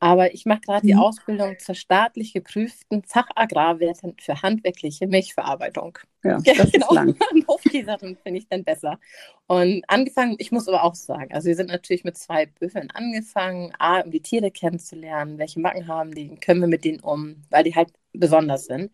[0.00, 0.88] Aber ich mache gerade mhm.
[0.88, 5.98] die Ausbildung zur staatlich geprüften Fachagrarwirtin für handwerkliche Milchverarbeitung.
[6.22, 6.88] Ja, das genau.
[6.88, 7.16] ist lang.
[7.48, 8.98] Hofkäserin finde ich dann besser.
[9.46, 13.72] Und angefangen, ich muss aber auch sagen, also wir sind natürlich mit zwei Büffeln angefangen,
[13.78, 17.64] A, um die Tiere kennenzulernen, welche Macken haben die, können wir mit denen um, weil
[17.64, 18.90] die halt besonders sind.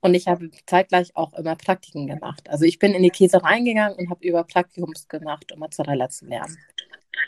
[0.00, 2.50] Und ich habe zeitgleich auch immer Praktiken gemacht.
[2.50, 6.26] Also ich bin in die Käse reingegangen und habe über Praktikums gemacht, um Mozzarella zu
[6.26, 6.58] lernen.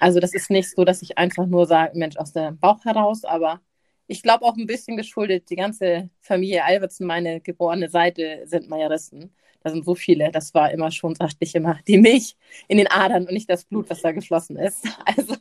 [0.00, 3.24] Also das ist nicht so, dass ich einfach nur sage, Mensch, aus dem Bauch heraus,
[3.24, 3.60] aber
[4.06, 9.34] ich glaube auch ein bisschen geschuldet, die ganze Familie Albertsen, meine geborene Seite, sind Majoristen.
[9.62, 12.36] Da sind so viele, das war immer schon, sagte ich immer, die Milch
[12.68, 14.86] in den Adern und nicht das Blut, was da geflossen ist.
[15.06, 15.36] Also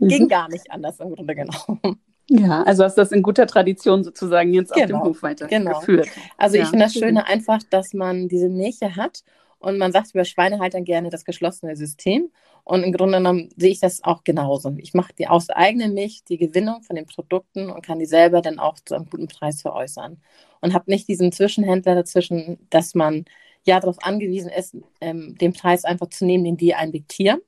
[0.00, 0.08] mhm.
[0.08, 2.00] ging gar nicht anders im Grunde genommen.
[2.28, 5.22] Ja, also hast du das in guter Tradition sozusagen jetzt genau, auf dem genau, Hof
[5.22, 6.08] weitergeführt.
[6.12, 6.26] Genau.
[6.36, 6.64] Also ja.
[6.64, 9.22] ich finde das Schöne einfach, dass man diese Milch hat
[9.60, 12.30] und man sagt über Schweinehaltern gerne das geschlossene System.
[12.64, 14.74] Und im Grunde genommen sehe ich das auch genauso.
[14.78, 18.40] Ich mache die aus eigener Milch die Gewinnung von den Produkten und kann die selber
[18.40, 20.20] dann auch zu einem guten Preis veräußern.
[20.60, 23.24] Und habe nicht diesen Zwischenhändler dazwischen, dass man
[23.64, 27.40] ja darauf angewiesen ist, ähm, den Preis einfach zu nehmen, den die einen diktieren,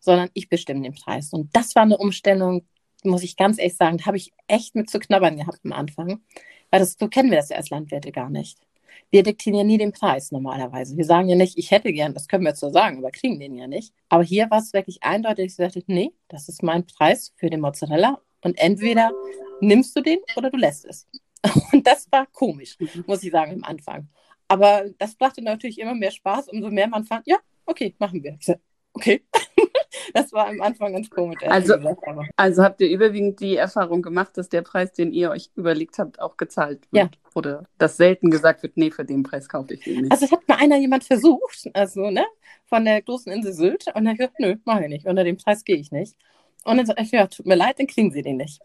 [0.00, 1.32] sondern ich bestimme den Preis.
[1.32, 2.66] Und das war eine Umstellung,
[3.04, 6.20] muss ich ganz ehrlich sagen, da habe ich echt mit zu knabbern gehabt am Anfang.
[6.70, 8.58] Weil das, so kennen wir das ja als Landwirte gar nicht.
[9.10, 10.96] Wir diktieren ja nie den Preis normalerweise.
[10.96, 13.56] Wir sagen ja nicht, ich hätte gern, das können wir zwar sagen, aber kriegen den
[13.56, 13.92] ja nicht.
[14.08, 17.60] Aber hier war es wirklich eindeutig, ich sagte, nee, das ist mein Preis für den
[17.60, 19.12] Mozzarella und entweder
[19.60, 21.06] nimmst du den oder du lässt es.
[21.72, 23.04] Und das war komisch, mhm.
[23.06, 24.08] muss ich sagen, am Anfang.
[24.48, 28.38] Aber das brachte natürlich immer mehr Spaß, umso mehr man fand, ja, okay, machen wir.
[28.40, 28.60] Sag,
[28.94, 29.22] okay.
[30.14, 31.40] Das war am Anfang ganz komisch.
[31.42, 31.74] Also,
[32.36, 36.20] also habt ihr überwiegend die Erfahrung gemacht, dass der Preis, den ihr euch überlegt habt,
[36.20, 37.12] auch gezahlt wird?
[37.12, 37.20] Ja.
[37.34, 40.12] Oder dass selten gesagt wird, nee, für den Preis kaufe ich den nicht.
[40.12, 42.24] Also es hat mal einer jemand versucht, also ne,
[42.66, 45.36] von der großen Insel Sylt, und er hat gesagt, nö, mache ich nicht, unter dem
[45.36, 46.16] Preis gehe ich nicht.
[46.64, 48.60] Und dann sagte ich, ja, tut mir leid, dann kriegen Sie den nicht.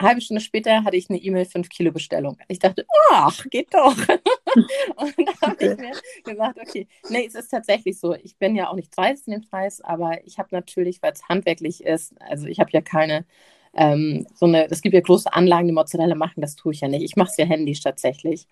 [0.00, 2.38] Halbe Stunde später hatte ich eine E-Mail 5 Kilo Bestellung.
[2.48, 3.96] Ich dachte, ach, geht doch.
[4.96, 5.92] und da habe ich mir
[6.24, 8.14] gesagt, okay, nee, es ist tatsächlich so.
[8.14, 11.28] Ich bin ja auch nicht dreist in den Preis, aber ich habe natürlich, weil es
[11.28, 13.24] handwerklich ist, also ich habe ja keine
[13.74, 16.88] ähm, so eine, es gibt ja große Anlagen, die Mozzarella machen, das tue ich ja
[16.88, 17.02] nicht.
[17.02, 18.48] Ich mache es ja händisch tatsächlich.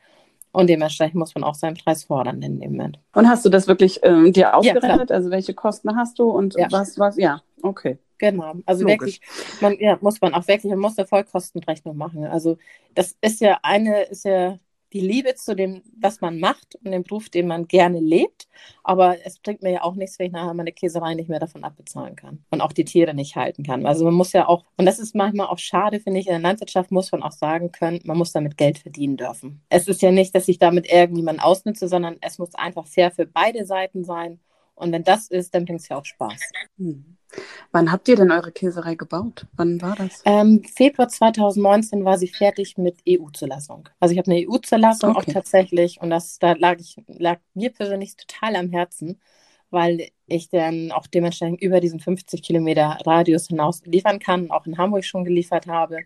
[0.53, 2.99] Und dementsprechend muss man auch seinen Preis fordern in dem Moment.
[3.15, 5.11] Und hast du das wirklich ähm, dir ausgerechnet?
[5.11, 6.69] Ja, also welche Kosten hast du und ja.
[6.71, 7.99] was, was, ja, okay.
[8.19, 9.21] Genau, also Logisch.
[9.21, 9.21] wirklich,
[9.61, 12.25] man, ja, muss man auch wirklich, man muss eine Vollkostenrechnung machen.
[12.25, 12.59] Also
[12.95, 14.59] das ist ja eine, ist ja
[14.93, 18.49] die Liebe zu dem, was man macht und dem Beruf, den man gerne lebt.
[18.83, 21.65] Aber es bringt mir ja auch nichts, wenn ich nachher meine Käserei nicht mehr davon
[21.65, 23.87] abbezahlen kann und auch die Tiere nicht halten kann.
[23.87, 26.41] Also man muss ja auch, und das ist manchmal auch schade, finde ich, in der
[26.41, 29.61] Landwirtschaft muss man auch sagen können, man muss damit Geld verdienen dürfen.
[29.69, 33.27] Es ist ja nicht, dass ich damit irgendjemanden ausnütze, sondern es muss einfach fair für
[33.27, 34.41] beide Seiten sein.
[34.75, 36.41] Und wenn das ist, dann bringt es ja auch Spaß.
[36.79, 37.18] Hm.
[37.73, 39.47] Wann habt ihr denn eure Käserei gebaut?
[39.57, 40.23] Wann war das?
[40.25, 43.89] Ähm, Februar 2019 war sie fertig mit EU-Zulassung.
[44.01, 45.19] Also ich habe eine EU-Zulassung okay.
[45.19, 49.21] auch tatsächlich und das da lag, ich, lag mir persönlich total am Herzen,
[49.71, 54.79] weil ich dann auch dementsprechend über diesen 50 Kilometer Radius hinaus liefern kann, auch in
[54.79, 55.99] Hamburg schon geliefert habe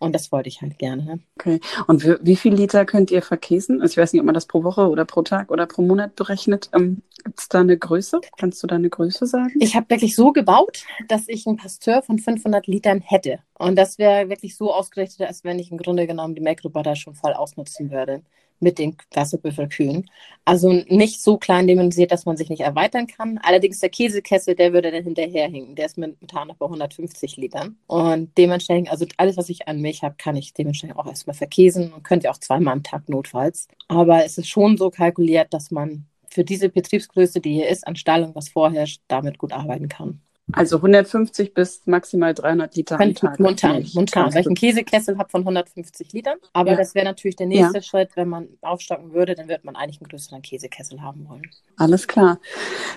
[0.00, 1.04] und das wollte ich halt gerne.
[1.04, 1.20] Ne?
[1.38, 1.60] Okay.
[1.86, 3.82] Und wie, wie viel Liter könnt ihr verkäsen?
[3.82, 6.16] Also ich weiß nicht, ob man das pro Woche oder pro Tag oder pro Monat
[6.16, 6.70] berechnet.
[6.74, 8.20] Ähm, Gibt es da eine Größe?
[8.38, 9.52] Kannst du da eine Größe sagen?
[9.60, 13.40] Ich habe wirklich so gebaut, dass ich einen Pasteur von 500 Litern hätte.
[13.58, 17.14] Und das wäre wirklich so ausgerichtet, als wenn ich im Grunde genommen die Melkroboter schon
[17.14, 18.22] voll ausnutzen würde
[18.60, 20.08] mit den Wasserbüffelkühen.
[20.44, 23.38] Also nicht so klein dimensioniert, dass man sich nicht erweitern kann.
[23.42, 25.74] Allerdings der Käsekessel, der würde dann hinterherhinken.
[25.74, 27.76] Der ist momentan noch bei 150 Litern.
[27.86, 31.92] Und dementsprechend, also alles, was ich an Milch habe, kann ich dementsprechend auch erstmal verkäsen
[31.92, 33.68] und könnte auch zweimal am Tag notfalls.
[33.88, 37.96] Aber es ist schon so kalkuliert, dass man für diese Betriebsgröße, die hier ist, an
[37.96, 40.20] Stallung, was vorherrscht, damit gut arbeiten kann.
[40.52, 43.38] Also 150 bis maximal 300 Liter am Tag.
[43.40, 44.34] Montan, montan.
[44.34, 46.38] Weil ich einen Käsekessel habe von 150 Litern.
[46.52, 46.76] Aber ja.
[46.76, 47.82] das wäre natürlich der nächste ja.
[47.82, 51.50] Schritt, wenn man aufstocken würde, dann wird man eigentlich einen größeren Käsekessel haben wollen.
[51.76, 52.38] Alles klar.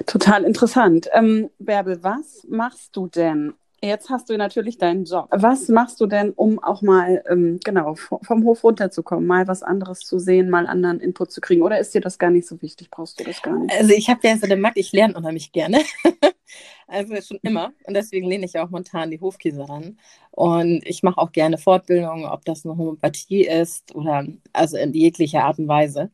[0.05, 1.09] Total interessant.
[1.13, 5.27] Ähm, Bärbel, was machst du denn Jetzt hast du natürlich deinen Job.
[5.29, 9.99] Was machst du denn, um auch mal ähm, genau vom Hof runterzukommen, mal was anderes
[9.99, 11.63] zu sehen, mal anderen Input zu kriegen?
[11.63, 12.89] Oder ist dir das gar nicht so wichtig?
[12.89, 13.75] Brauchst du das gar nicht?
[13.77, 15.79] Also ich habe ja so den Mack, ich lerne unheimlich gerne.
[16.87, 17.73] also schon immer.
[17.83, 19.97] Und deswegen lehne ich auch momentan die Hofkäse ran.
[20.31, 25.43] Und ich mache auch gerne Fortbildungen, ob das eine Homöopathie ist oder also in jeglicher
[25.43, 26.09] Art und Weise.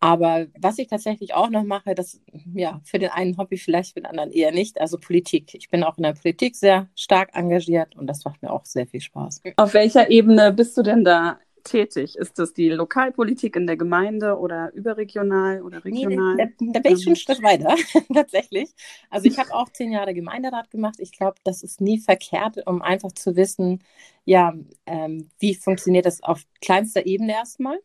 [0.00, 2.20] Aber was ich tatsächlich auch noch mache, das
[2.54, 5.54] ja für den einen Hobby vielleicht, für den anderen eher nicht, also Politik.
[5.54, 8.86] Ich bin auch in der Politik sehr stark engagiert und das macht mir auch sehr
[8.86, 9.42] viel Spaß.
[9.56, 12.16] Auf welcher Ebene bist du denn da tätig?
[12.16, 16.36] Ist das die Lokalpolitik in der Gemeinde oder überregional oder regional?
[16.36, 17.74] Nee, da, da bin ich schon einen Schritt weiter,
[18.14, 18.70] tatsächlich.
[19.10, 20.96] Also ich habe auch zehn Jahre Gemeinderat gemacht.
[20.98, 23.82] Ich glaube, das ist nie verkehrt, um einfach zu wissen,
[24.24, 24.54] ja,
[24.86, 27.78] ähm, wie funktioniert das auf kleinster Ebene erstmal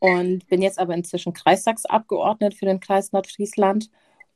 [0.00, 3.90] und bin jetzt aber inzwischen Kreistagsabgeordnet für den Kreis Nordfriesland.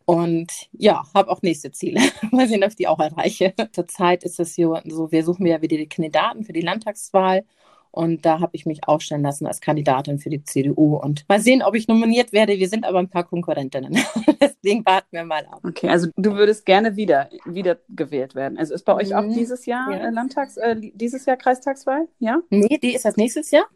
[0.07, 2.00] Und ja, habe auch nächste Ziele.
[2.31, 3.55] Mal sehen, ob ich die auch erreiche.
[3.72, 7.44] Zurzeit ist es so, wir suchen ja wieder die Kandidaten für die Landtagswahl.
[7.90, 10.96] Und da habe ich mich aufstellen lassen als Kandidatin für die CDU.
[10.96, 12.59] Und mal sehen, ob ich nominiert werde.
[12.59, 13.92] Wir sind aber ein paar Konkurrentinnen.
[14.40, 15.61] Deswegen warten wir mal ab.
[15.62, 18.59] Okay, also du würdest gerne wieder, wieder gewählt werden.
[18.59, 19.35] Also ist bei euch auch mhm.
[19.35, 20.09] dieses Jahr ja.
[20.09, 22.09] Äh, Landtags, äh, dieses Jahr Kreistagswahl?
[22.18, 22.40] Ja?
[22.50, 23.66] Nee, die ist das nächstes Jahr.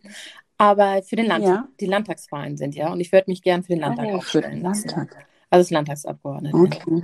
[0.58, 1.68] Aber für den Landtag, ja.
[1.80, 2.92] die Landtagswahlen sind ja.
[2.92, 4.50] Und ich würde mich gern für den Landtag oh, aufstellen.
[4.50, 5.26] Den Landtag.
[5.50, 6.56] Also das Landtagsabgeordnete.
[6.56, 7.02] Okay.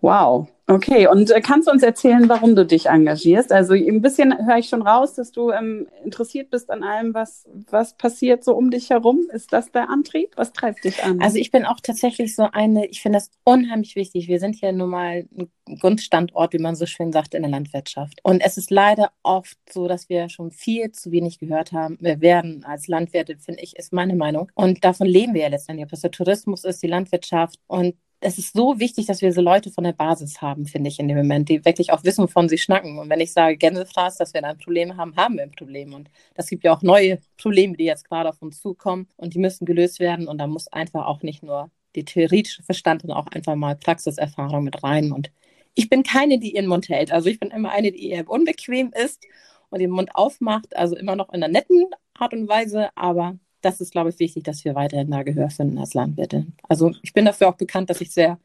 [0.00, 0.48] Wow.
[0.70, 3.50] Okay, und äh, kannst du uns erzählen, warum du dich engagierst?
[3.50, 7.44] Also ein bisschen höre ich schon raus, dass du ähm, interessiert bist an allem, was,
[7.70, 9.26] was passiert so um dich herum.
[9.32, 10.30] Ist das der Antrieb?
[10.36, 11.20] Was treibt dich an?
[11.20, 14.28] Also ich bin auch tatsächlich so eine, ich finde das unheimlich wichtig.
[14.28, 18.20] Wir sind hier nun mal ein Grundstandort, wie man so schön sagt, in der Landwirtschaft.
[18.22, 21.98] Und es ist leider oft so, dass wir schon viel zu wenig gehört haben.
[22.00, 24.52] Wir werden als Landwirte, finde ich, ist meine Meinung.
[24.54, 27.58] Und davon leben wir ja letztendlich, ob das der Tourismus ist, die Landwirtschaft.
[27.66, 30.98] Und es ist so wichtig, dass wir so Leute von der Basis haben, finde ich
[31.00, 32.98] in dem Moment, die wirklich auch wissen, wovon sie schnacken.
[32.98, 35.94] Und wenn ich sage Gänsefraß, dass wir da ein Problem haben, haben wir ein Problem.
[35.94, 39.38] Und das gibt ja auch neue Probleme, die jetzt gerade auf uns zukommen und die
[39.38, 40.28] müssen gelöst werden.
[40.28, 44.64] Und da muss einfach auch nicht nur die theoretische Verstand, sondern auch einfach mal Praxiserfahrung
[44.64, 45.12] mit rein.
[45.12, 45.32] Und
[45.74, 47.12] ich bin keine, die ihren Mund hält.
[47.12, 49.24] Also ich bin immer eine, die eher unbequem ist
[49.70, 50.76] und den Mund aufmacht.
[50.76, 54.44] Also immer noch in einer netten Art und Weise, aber das ist, glaube ich, wichtig,
[54.44, 56.46] dass wir weiterhin da Gehör finden als Landwirte.
[56.68, 58.38] Also ich bin dafür auch bekannt, dass ich sehr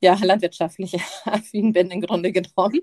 [0.00, 2.82] ja, landwirtschaftlich affin bin, im Grunde genommen.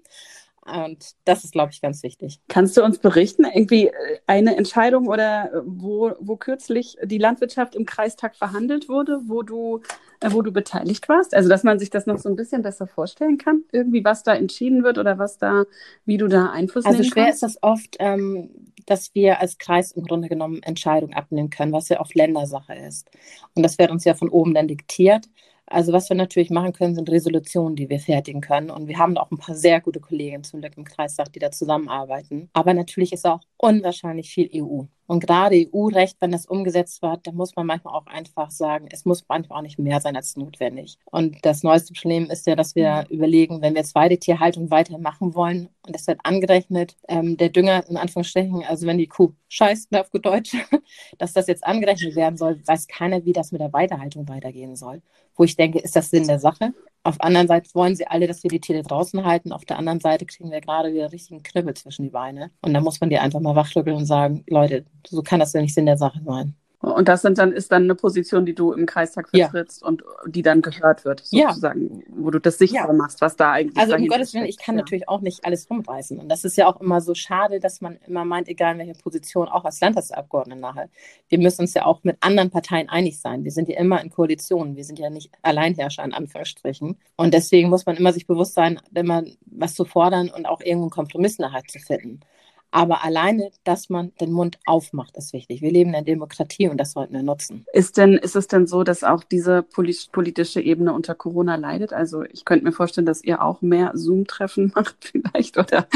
[0.65, 2.39] Und das ist, glaube ich, ganz wichtig.
[2.47, 3.91] Kannst du uns berichten, irgendwie äh,
[4.25, 9.81] eine Entscheidung oder äh, wo, wo kürzlich die Landwirtschaft im Kreistag verhandelt wurde, wo du,
[10.21, 11.35] äh, wo du beteiligt warst?
[11.35, 14.33] Also, dass man sich das noch so ein bisschen besser vorstellen kann, irgendwie, was da
[14.33, 15.65] entschieden wird oder was da,
[16.03, 17.17] wie du da Einfluss also nehmen kannst?
[17.17, 18.49] Also, schwer ist das oft, ähm,
[18.85, 23.09] dass wir als Kreis im Grunde genommen Entscheidungen abnehmen können, was ja oft Ländersache ist.
[23.55, 25.27] Und das wird uns ja von oben dann diktiert.
[25.67, 28.69] Also was wir natürlich machen können, sind Resolutionen, die wir fertigen können.
[28.69, 31.51] Und wir haben auch ein paar sehr gute Kollegen zum Glück im Kreistag, die da
[31.51, 32.49] zusammenarbeiten.
[32.53, 34.83] Aber natürlich ist auch unwahrscheinlich viel EU.
[35.07, 39.05] Und gerade EU-Recht, wenn das umgesetzt wird, da muss man manchmal auch einfach sagen, es
[39.05, 40.97] muss manchmal auch nicht mehr sein als notwendig.
[41.05, 43.15] Und das neueste Problem ist ja, dass wir mhm.
[43.15, 47.97] überlegen, wenn wir jetzt Weidetierhaltung weitermachen wollen und das wird angerechnet, ähm, der Dünger in
[47.97, 50.55] Anführungsstrichen, also wenn die Kuh scheißt, ne, auf gut Deutsch,
[51.17, 55.01] dass das jetzt angerechnet werden soll, weiß keiner, wie das mit der Weiterhaltung weitergehen soll.
[55.35, 56.73] Wo ich denke, ist das Sinn der Sache?
[57.05, 59.51] Auf der anderen Seite wollen sie alle, dass wir die Tiere draußen halten.
[59.51, 62.49] Auf der anderen Seite kriegen wir gerade wieder richtigen Knüppel zwischen die Beine.
[62.63, 65.61] Und da muss man die einfach mal wachrütteln und sagen, Leute, so kann das ja
[65.61, 66.55] nicht Sinn der Sache sein.
[66.79, 69.87] Und das sind dann, ist dann eine Position, die du im Kreistag vertrittst ja.
[69.87, 72.05] und die dann gehört wird, sozusagen, ja.
[72.15, 72.93] wo du das sichtbar ja.
[72.93, 76.19] machst, was da eigentlich Also um Gottes Willen, ich kann natürlich auch nicht alles rumreißen.
[76.19, 79.01] Und das ist ja auch immer so schade, dass man immer meint, egal in welcher
[79.01, 80.89] Position, auch als Landtagsabgeordnete nachher.
[81.29, 83.43] Wir müssen uns ja auch mit anderen Parteien einig sein.
[83.43, 84.75] Wir sind ja immer in Koalitionen.
[84.75, 86.97] Wir sind ja nicht Alleinherrscher in Anführungsstrichen.
[87.15, 90.61] Und deswegen muss man immer sich bewusst sein, wenn man was zu fordern und auch
[90.61, 92.19] irgendwo einen Kompromiss nachher zu finden.
[92.75, 95.61] Aber alleine, dass man den Mund aufmacht, ist wichtig.
[95.61, 97.65] Wir leben in einer Demokratie und das sollten wir nutzen.
[97.71, 101.93] Ist, denn, ist es denn so, dass auch diese politische Ebene unter Corona leidet?
[101.93, 105.87] Also ich könnte mir vorstellen, dass ihr auch mehr Zoom-Treffen macht vielleicht oder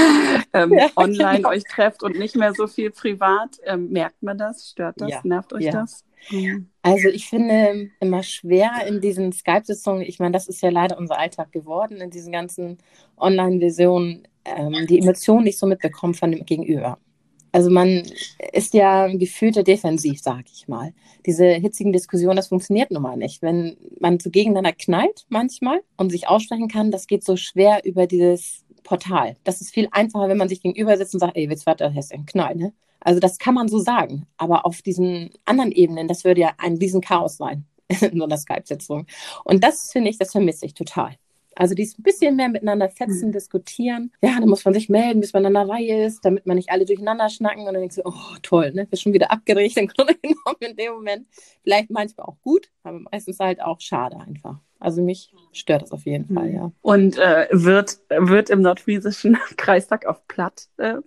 [0.53, 1.49] ähm, ja, online genau.
[1.49, 3.59] euch trefft und nicht mehr so viel privat.
[3.65, 4.69] Ähm, merkt man das?
[4.69, 5.09] Stört das?
[5.09, 5.73] Ja, Nervt euch ja.
[5.73, 6.05] das?
[6.31, 6.69] Mhm.
[6.81, 11.19] Also ich finde immer schwer in diesen Skype-Sitzungen, ich meine, das ist ja leider unser
[11.19, 12.77] Alltag geworden, in diesen ganzen
[13.17, 16.97] Online-Versionen ähm, die Emotionen nicht so mitbekommen von dem Gegenüber.
[17.51, 18.03] Also man
[18.53, 20.93] ist ja gefühlter defensiv, sage ich mal.
[21.25, 23.41] Diese hitzigen Diskussionen, das funktioniert nun mal nicht.
[23.41, 28.05] Wenn man so gegeneinander knallt manchmal und sich aussprechen kann, das geht so schwer über
[28.05, 29.35] dieses Portal.
[29.43, 32.11] Das ist viel einfacher, wenn man sich gegenüber sitzt und sagt, ey, jetzt wird das
[32.11, 32.73] ein Knall, ne?
[33.01, 34.27] Also das kann man so sagen.
[34.37, 39.05] Aber auf diesen anderen Ebenen, das würde ja ein Riesenchaos sein in so einer Skype-Sitzung.
[39.43, 41.15] Und das finde ich, das vermisse ich total.
[41.59, 43.33] Also die ist ein bisschen mehr miteinander fetzen, mhm.
[43.33, 44.13] diskutieren.
[44.21, 46.69] Ja, dann muss man sich melden, bis man an der Reihe ist, damit man nicht
[46.69, 47.67] alle durcheinander schnacken.
[47.67, 48.85] Und dann denkst du, oh toll, ne?
[48.85, 51.27] Bist schon wieder abgeregt im Grunde genommen in dem Moment.
[51.61, 54.55] Vielleicht manchmal auch gut, aber meistens halt auch schade einfach.
[54.79, 56.71] Also mich stört das auf jeden Fall, ja.
[56.81, 60.99] Und äh, wird, wird im nordfriesischen Kreistag auf Platt äh,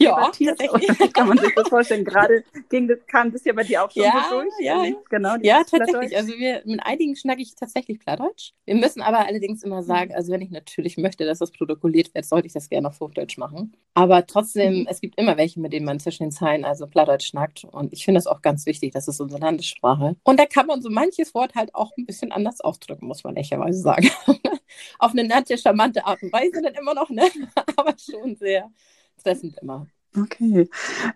[0.00, 0.30] ja,
[1.12, 2.04] kann man sich das vorstellen.
[2.04, 4.52] Gerade ging das, kam das ja bei dir auch schon ja, so durch.
[4.60, 6.16] Ja, genau, ja tatsächlich.
[6.16, 8.52] Also wir, mit einigen schnacke ich tatsächlich Plattdeutsch.
[8.64, 9.86] Wir müssen aber allerdings immer mhm.
[9.86, 13.00] sagen, also wenn ich natürlich möchte, dass das protokolliert wird, sollte ich das gerne auf
[13.00, 13.76] Hochdeutsch machen.
[13.94, 14.86] Aber trotzdem, mhm.
[14.88, 17.64] es gibt immer welche, mit denen man zwischen den Zeilen also Plattdeutsch schnackt.
[17.64, 20.16] Und ich finde das auch ganz wichtig, das ist unsere Landessprache.
[20.24, 23.36] Und da kann man so manches Wort halt auch ein bisschen anders ausdrücken, muss man
[23.36, 24.10] ehrlicherweise sagen.
[24.98, 27.28] auf eine nette, charmante Art und Weise dann immer noch, ne?
[27.76, 28.70] aber schon sehr
[29.24, 29.86] treffend immer.
[30.16, 30.68] Okay.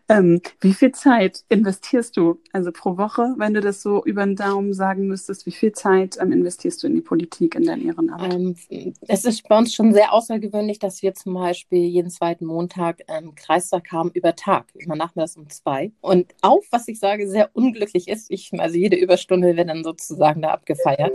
[0.09, 4.35] Ähm, wie viel Zeit investierst du, also pro Woche, wenn du das so über den
[4.35, 8.35] Daumen sagen müsstest, wie viel Zeit ähm, investierst du in die Politik, in dein Ehrenamt?
[8.68, 13.03] Ähm, es ist bei uns schon sehr außergewöhnlich, dass wir zum Beispiel jeden zweiten Montag
[13.07, 15.92] ähm, Kreistag haben über Tag, immer nachmittags um zwei.
[16.01, 20.42] Und auch, was ich sage, sehr unglücklich ist, ich, also jede Überstunde wird dann sozusagen
[20.42, 21.14] da abgefeiert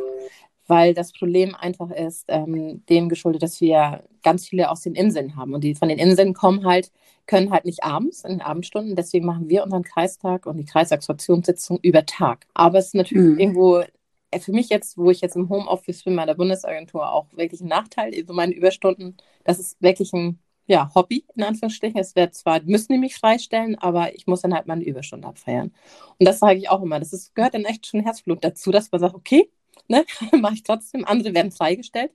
[0.67, 5.35] weil das Problem einfach ist, ähm, dem geschuldet, dass wir ganz viele aus den Inseln
[5.35, 5.53] haben.
[5.53, 6.91] Und die von den Inseln kommen halt,
[7.27, 8.95] können halt nicht abends, in den Abendstunden.
[8.95, 12.47] Deswegen machen wir unseren Kreistag und die Kreistagsfraktionssitzung über Tag.
[12.53, 13.39] Aber es ist natürlich mhm.
[13.39, 13.83] irgendwo
[14.31, 17.61] äh, für mich jetzt, wo ich jetzt im Homeoffice bin bei der Bundesagentur, auch wirklich
[17.61, 18.13] ein Nachteil.
[18.15, 21.99] Also meine Überstunden, das ist wirklich ein ja, Hobby, in Anführungsstrichen.
[21.99, 25.73] Es wird zwar, müssen die mich freistellen, aber ich muss dann halt meine Überstunden abfeiern.
[26.19, 26.99] Und das sage ich auch immer.
[26.99, 29.49] Das ist, gehört dann echt schon Herzblut dazu, dass man sagt, okay,
[29.87, 30.05] ne,
[30.39, 31.05] mache ich trotzdem.
[31.05, 32.11] Andere werden freigestellt.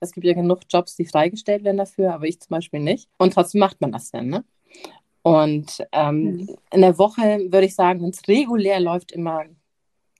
[0.00, 3.08] Es gibt ja genug Jobs, die freigestellt werden dafür, aber ich zum Beispiel nicht.
[3.18, 4.28] Und trotzdem macht man das dann.
[4.28, 4.44] Ne?
[5.22, 6.56] Und ähm, mhm.
[6.72, 9.44] in der Woche würde ich sagen, wenn es regulär läuft, immer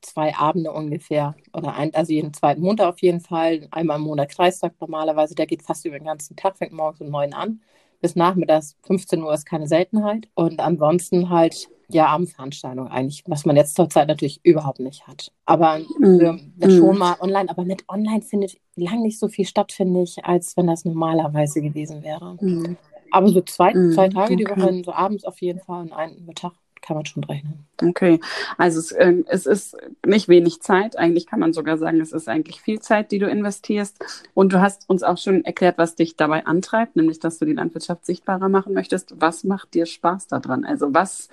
[0.00, 1.34] zwei Abende ungefähr.
[1.52, 3.66] Oder ein, also jeden zweiten Montag auf jeden Fall.
[3.70, 5.34] Einmal im Monat Kreistag normalerweise.
[5.34, 7.60] Der geht fast über den ganzen Tag, fängt morgens um neun an.
[8.00, 10.28] Bis nachmittags 15 Uhr ist keine Seltenheit.
[10.34, 15.32] Und ansonsten halt ja, Abendveranstaltung eigentlich, was man jetzt zurzeit natürlich überhaupt nicht hat.
[15.46, 16.52] Aber mhm.
[16.60, 20.24] äh, schon mal online, aber mit online findet lang nicht so viel statt, finde ich,
[20.24, 22.36] als wenn das normalerweise gewesen wäre.
[22.40, 22.76] Mhm.
[23.10, 23.92] Aber so zwei, mhm.
[23.92, 24.36] zwei Tage okay.
[24.36, 26.52] die Woche, so abends auf jeden Fall und einen Mittag
[26.82, 27.64] kann man schon rechnen.
[27.80, 28.20] Okay,
[28.58, 32.28] also es, äh, es, ist nicht wenig Zeit, eigentlich kann man sogar sagen, es ist
[32.28, 34.04] eigentlich viel Zeit, die du investierst.
[34.34, 37.54] Und du hast uns auch schon erklärt, was dich dabei antreibt, nämlich dass du die
[37.54, 39.14] Landwirtschaft sichtbarer machen möchtest.
[39.18, 40.64] Was macht dir Spaß daran?
[40.64, 41.28] Also was,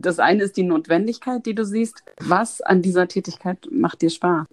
[0.00, 2.02] das eine ist die Notwendigkeit, die du siehst.
[2.20, 4.46] Was an dieser Tätigkeit macht dir Spaß?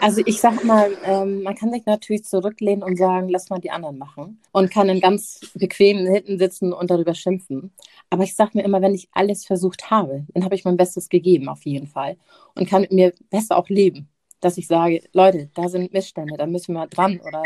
[0.00, 3.70] Also ich sag mal, ähm, man kann sich natürlich zurücklehnen und sagen, lass mal die
[3.70, 7.72] anderen machen und kann dann ganz bequem hinten sitzen und darüber schimpfen.
[8.10, 11.08] Aber ich sage mir immer, wenn ich alles versucht habe, dann habe ich mein Bestes
[11.08, 12.16] gegeben, auf jeden Fall.
[12.56, 14.08] Und kann mit mir besser auch leben.
[14.40, 17.42] Dass ich sage, Leute, da sind Missstände, da müssen wir dran oder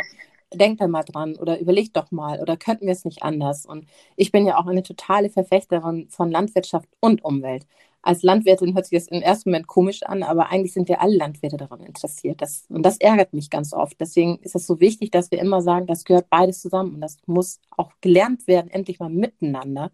[0.55, 3.67] denkt da mal dran oder überlegt doch mal oder könnten wir es nicht anders.
[3.67, 3.87] Und
[4.17, 7.67] ich bin ja auch eine totale Verfechterin von Landwirtschaft und Umwelt.
[8.03, 11.17] Als Landwirtin hört sich das im ersten Moment komisch an, aber eigentlich sind wir alle
[11.17, 12.43] Landwirte daran interessiert.
[12.43, 14.01] Das, und das ärgert mich ganz oft.
[14.01, 17.19] Deswegen ist es so wichtig, dass wir immer sagen, das gehört beides zusammen und das
[17.27, 19.93] muss auch gelernt werden, endlich mal miteinander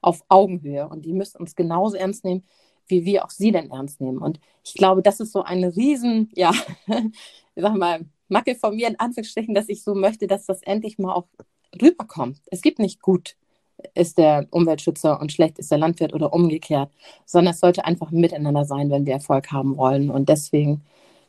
[0.00, 0.88] auf Augenhöhe.
[0.88, 2.44] Und die müssen uns genauso ernst nehmen,
[2.86, 4.18] wie wir auch sie denn ernst nehmen.
[4.18, 6.52] Und ich glaube, das ist so eine riesen, ja,
[6.86, 7.02] ich
[7.62, 11.12] sag mal, Macke von mir in Anführungsstrichen, dass ich so möchte, dass das endlich mal
[11.12, 11.28] auch
[11.80, 12.40] rüberkommt.
[12.50, 13.36] Es gibt nicht gut
[13.94, 16.90] ist der Umweltschützer und schlecht ist der Landwirt oder umgekehrt,
[17.24, 20.10] sondern es sollte einfach miteinander sein, wenn wir Erfolg haben wollen.
[20.10, 20.82] Und deswegen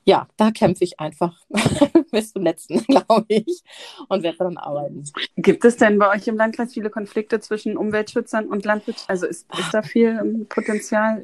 [0.05, 1.39] ja, da kämpfe ich einfach
[2.11, 3.61] bis zum letzten, glaube ich,
[4.07, 5.03] und werde daran arbeiten.
[5.35, 9.03] Gibt es denn bei euch im Landkreis viele Konflikte zwischen Umweltschützern und Landwirten?
[9.07, 11.21] Also ist, ist da viel Potenzial?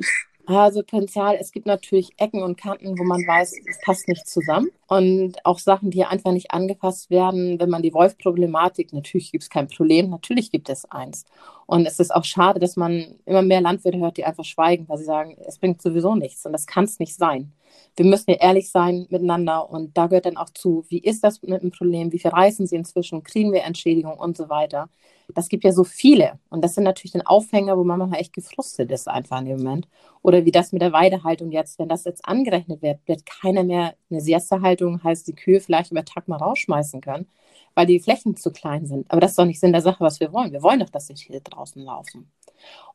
[0.48, 4.70] Also Potenzial, es gibt natürlich Ecken und Kanten, wo man weiß, es passt nicht zusammen.
[4.88, 9.50] Und auch Sachen, die einfach nicht angepasst werden, wenn man die Wolf-Problematik, natürlich gibt es
[9.50, 11.26] kein Problem, natürlich gibt es eins.
[11.66, 15.00] Und es ist auch schade, dass man immer mehr Landwirte hört, die einfach schweigen, weil
[15.00, 17.52] sie sagen, es bringt sowieso nichts und das kann es nicht sein
[17.96, 21.42] wir müssen ja ehrlich sein miteinander und da gehört dann auch zu, wie ist das
[21.42, 24.90] mit dem Problem, wie viel reißen sie inzwischen, kriegen wir Entschädigung und so weiter.
[25.34, 28.34] Das gibt ja so viele und das sind natürlich dann Aufhänger, wo man manchmal echt
[28.34, 29.88] gefrustet ist einfach in dem Moment.
[30.22, 33.96] Oder wie das mit der Weidehaltung jetzt, wenn das jetzt angerechnet wird, wird keiner mehr
[34.10, 37.28] eine Siesta-Haltung, heißt die Kühe vielleicht über Tag mal rausschmeißen können,
[37.76, 39.10] weil die Flächen zu klein sind.
[39.10, 40.52] Aber das ist doch nicht Sinn der Sache, was wir wollen.
[40.52, 42.32] Wir wollen doch, dass die Tiere draußen laufen.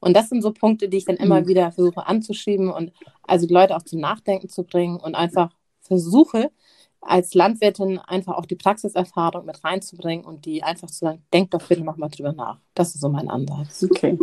[0.00, 1.48] Und das sind so Punkte, die ich dann immer mhm.
[1.48, 6.50] wieder versuche anzuschieben und also die Leute auch zum Nachdenken zu bringen und einfach versuche,
[7.00, 11.66] als Landwirtin einfach auch die Praxiserfahrung mit reinzubringen und die einfach zu sagen, denk doch
[11.66, 12.58] bitte nochmal drüber nach.
[12.74, 13.84] Das ist so mein Ansatz.
[13.84, 14.18] Okay.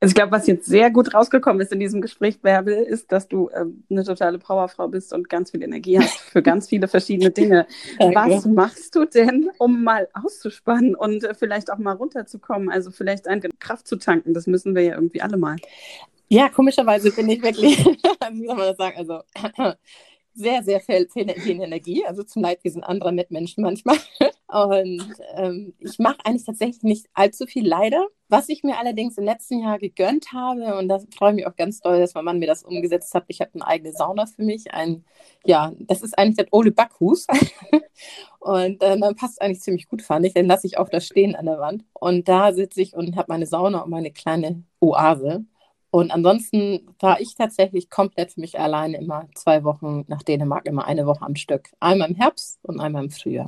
[0.00, 3.28] Also ich glaube, was jetzt sehr gut rausgekommen ist in diesem Gespräch, Bärbel, ist, dass
[3.28, 7.30] du ähm, eine totale Powerfrau bist und ganz viel Energie hast für ganz viele verschiedene
[7.30, 7.66] Dinge.
[7.98, 12.70] was machst du denn, um mal auszuspannen und äh, vielleicht auch mal runterzukommen?
[12.70, 15.56] Also vielleicht eine Kraft zu tanken, das müssen wir ja irgendwie alle mal.
[16.28, 17.78] Ja, komischerweise bin ich wirklich,
[18.32, 19.20] wie soll man das sagen, also
[20.36, 23.96] sehr, sehr viel, viel, Energie, also zum Leidwesen anderer Mitmenschen manchmal.
[24.48, 25.02] Und
[25.34, 28.06] ähm, ich mache eigentlich tatsächlich nicht allzu viel leider.
[28.28, 31.56] Was ich mir allerdings im letzten Jahr gegönnt habe, und da freue ich mich auch
[31.56, 34.42] ganz doll, dass mein Mann mir das umgesetzt hat, ich habe eine eigene Sauna für
[34.42, 34.72] mich.
[34.72, 35.04] Ein,
[35.44, 37.26] ja, das ist eigentlich das Ole Backhus.
[38.40, 40.34] und äh, dann passt eigentlich ziemlich gut, fand ich.
[40.34, 41.84] Den lasse ich auch da stehen an der Wand.
[41.94, 45.44] Und da sitze ich und habe meine Sauna und meine kleine Oase.
[45.90, 50.86] Und ansonsten fahre ich tatsächlich komplett für mich alleine immer zwei Wochen nach Dänemark, immer
[50.86, 51.70] eine Woche am Stück.
[51.80, 53.46] Einmal im Herbst und einmal im Frühjahr.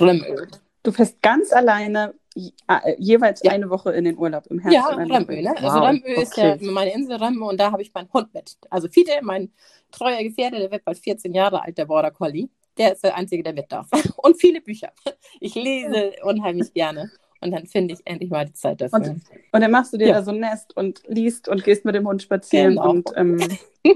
[0.00, 0.48] Rimmel.
[0.82, 3.52] Du fährst ganz alleine äh, jeweils ja.
[3.52, 4.76] eine Woche in den Urlaub im Herbst.
[4.76, 5.50] Ja, Römö, ne?
[5.56, 5.72] Also wow.
[5.72, 6.22] Also Römö okay.
[6.22, 8.56] ist ja meine Insel Römö und da habe ich meinen Hund mit.
[8.70, 9.52] Also Fide, mein
[9.92, 12.48] treuer Gefährte, der wird bald 14 Jahre alt, der Border Collie.
[12.76, 13.88] Der ist der Einzige, der mit darf.
[14.16, 14.92] Und viele Bücher.
[15.38, 17.10] Ich lese unheimlich gerne.
[17.44, 18.98] Und dann finde ich endlich mal die Zeit dafür.
[18.98, 19.20] Und,
[19.52, 20.14] und dann machst du dir ja.
[20.14, 22.90] da so ein Nest und liest und gehst mit dem Hund spazieren genau.
[22.90, 23.38] und ähm,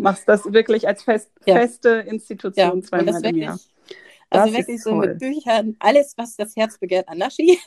[0.01, 1.55] machst das wirklich als fest, ja.
[1.55, 3.59] feste Institution zweimal im Jahr.
[4.31, 7.59] Also das wirklich so mit Büchern, alles, was das Herz begehrt, an Naschi.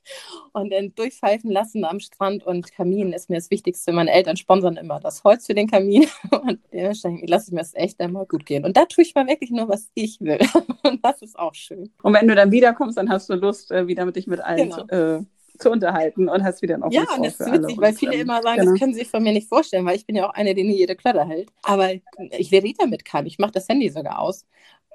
[0.52, 3.92] und dann durchpfeifen lassen am Strand und Kamin ist mir das Wichtigste.
[3.92, 7.74] Meine Eltern sponsern immer das Holz für den Kamin und dementsprechend lasse ich mir das
[7.74, 8.64] echt einmal gut gehen.
[8.64, 10.38] Und da tue ich mal wirklich nur, was ich will.
[10.84, 11.90] und das ist auch schön.
[12.02, 14.70] Und wenn du dann wiederkommst, dann hast du Lust, äh, wieder mit dich mit allen
[14.70, 15.18] genau.
[15.18, 15.22] äh,
[15.58, 18.42] zu unterhalten und hast wieder ein offenes Ja, und das ist witzig, weil viele immer
[18.42, 18.72] sagen, genau.
[18.72, 20.64] das können sie sich von mir nicht vorstellen, weil ich bin ja auch eine, die
[20.64, 21.50] nie jede Klötter hält.
[21.62, 23.26] Aber ich wer damit kann.
[23.26, 24.44] Ich mache das Handy sogar aus.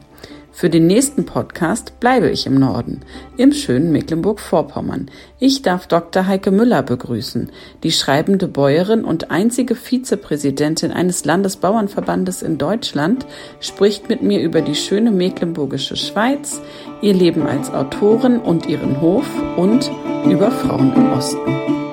[0.55, 3.01] Für den nächsten Podcast bleibe ich im Norden,
[3.37, 5.09] im schönen Mecklenburg-Vorpommern.
[5.39, 6.27] Ich darf Dr.
[6.27, 7.49] Heike Müller begrüßen,
[7.81, 13.25] die schreibende Bäuerin und einzige Vizepräsidentin eines Landesbauernverbandes in Deutschland,
[13.59, 16.61] spricht mit mir über die schöne mecklenburgische Schweiz,
[17.01, 19.27] ihr Leben als Autorin und ihren Hof
[19.57, 19.89] und
[20.25, 21.92] über Frauen im Osten.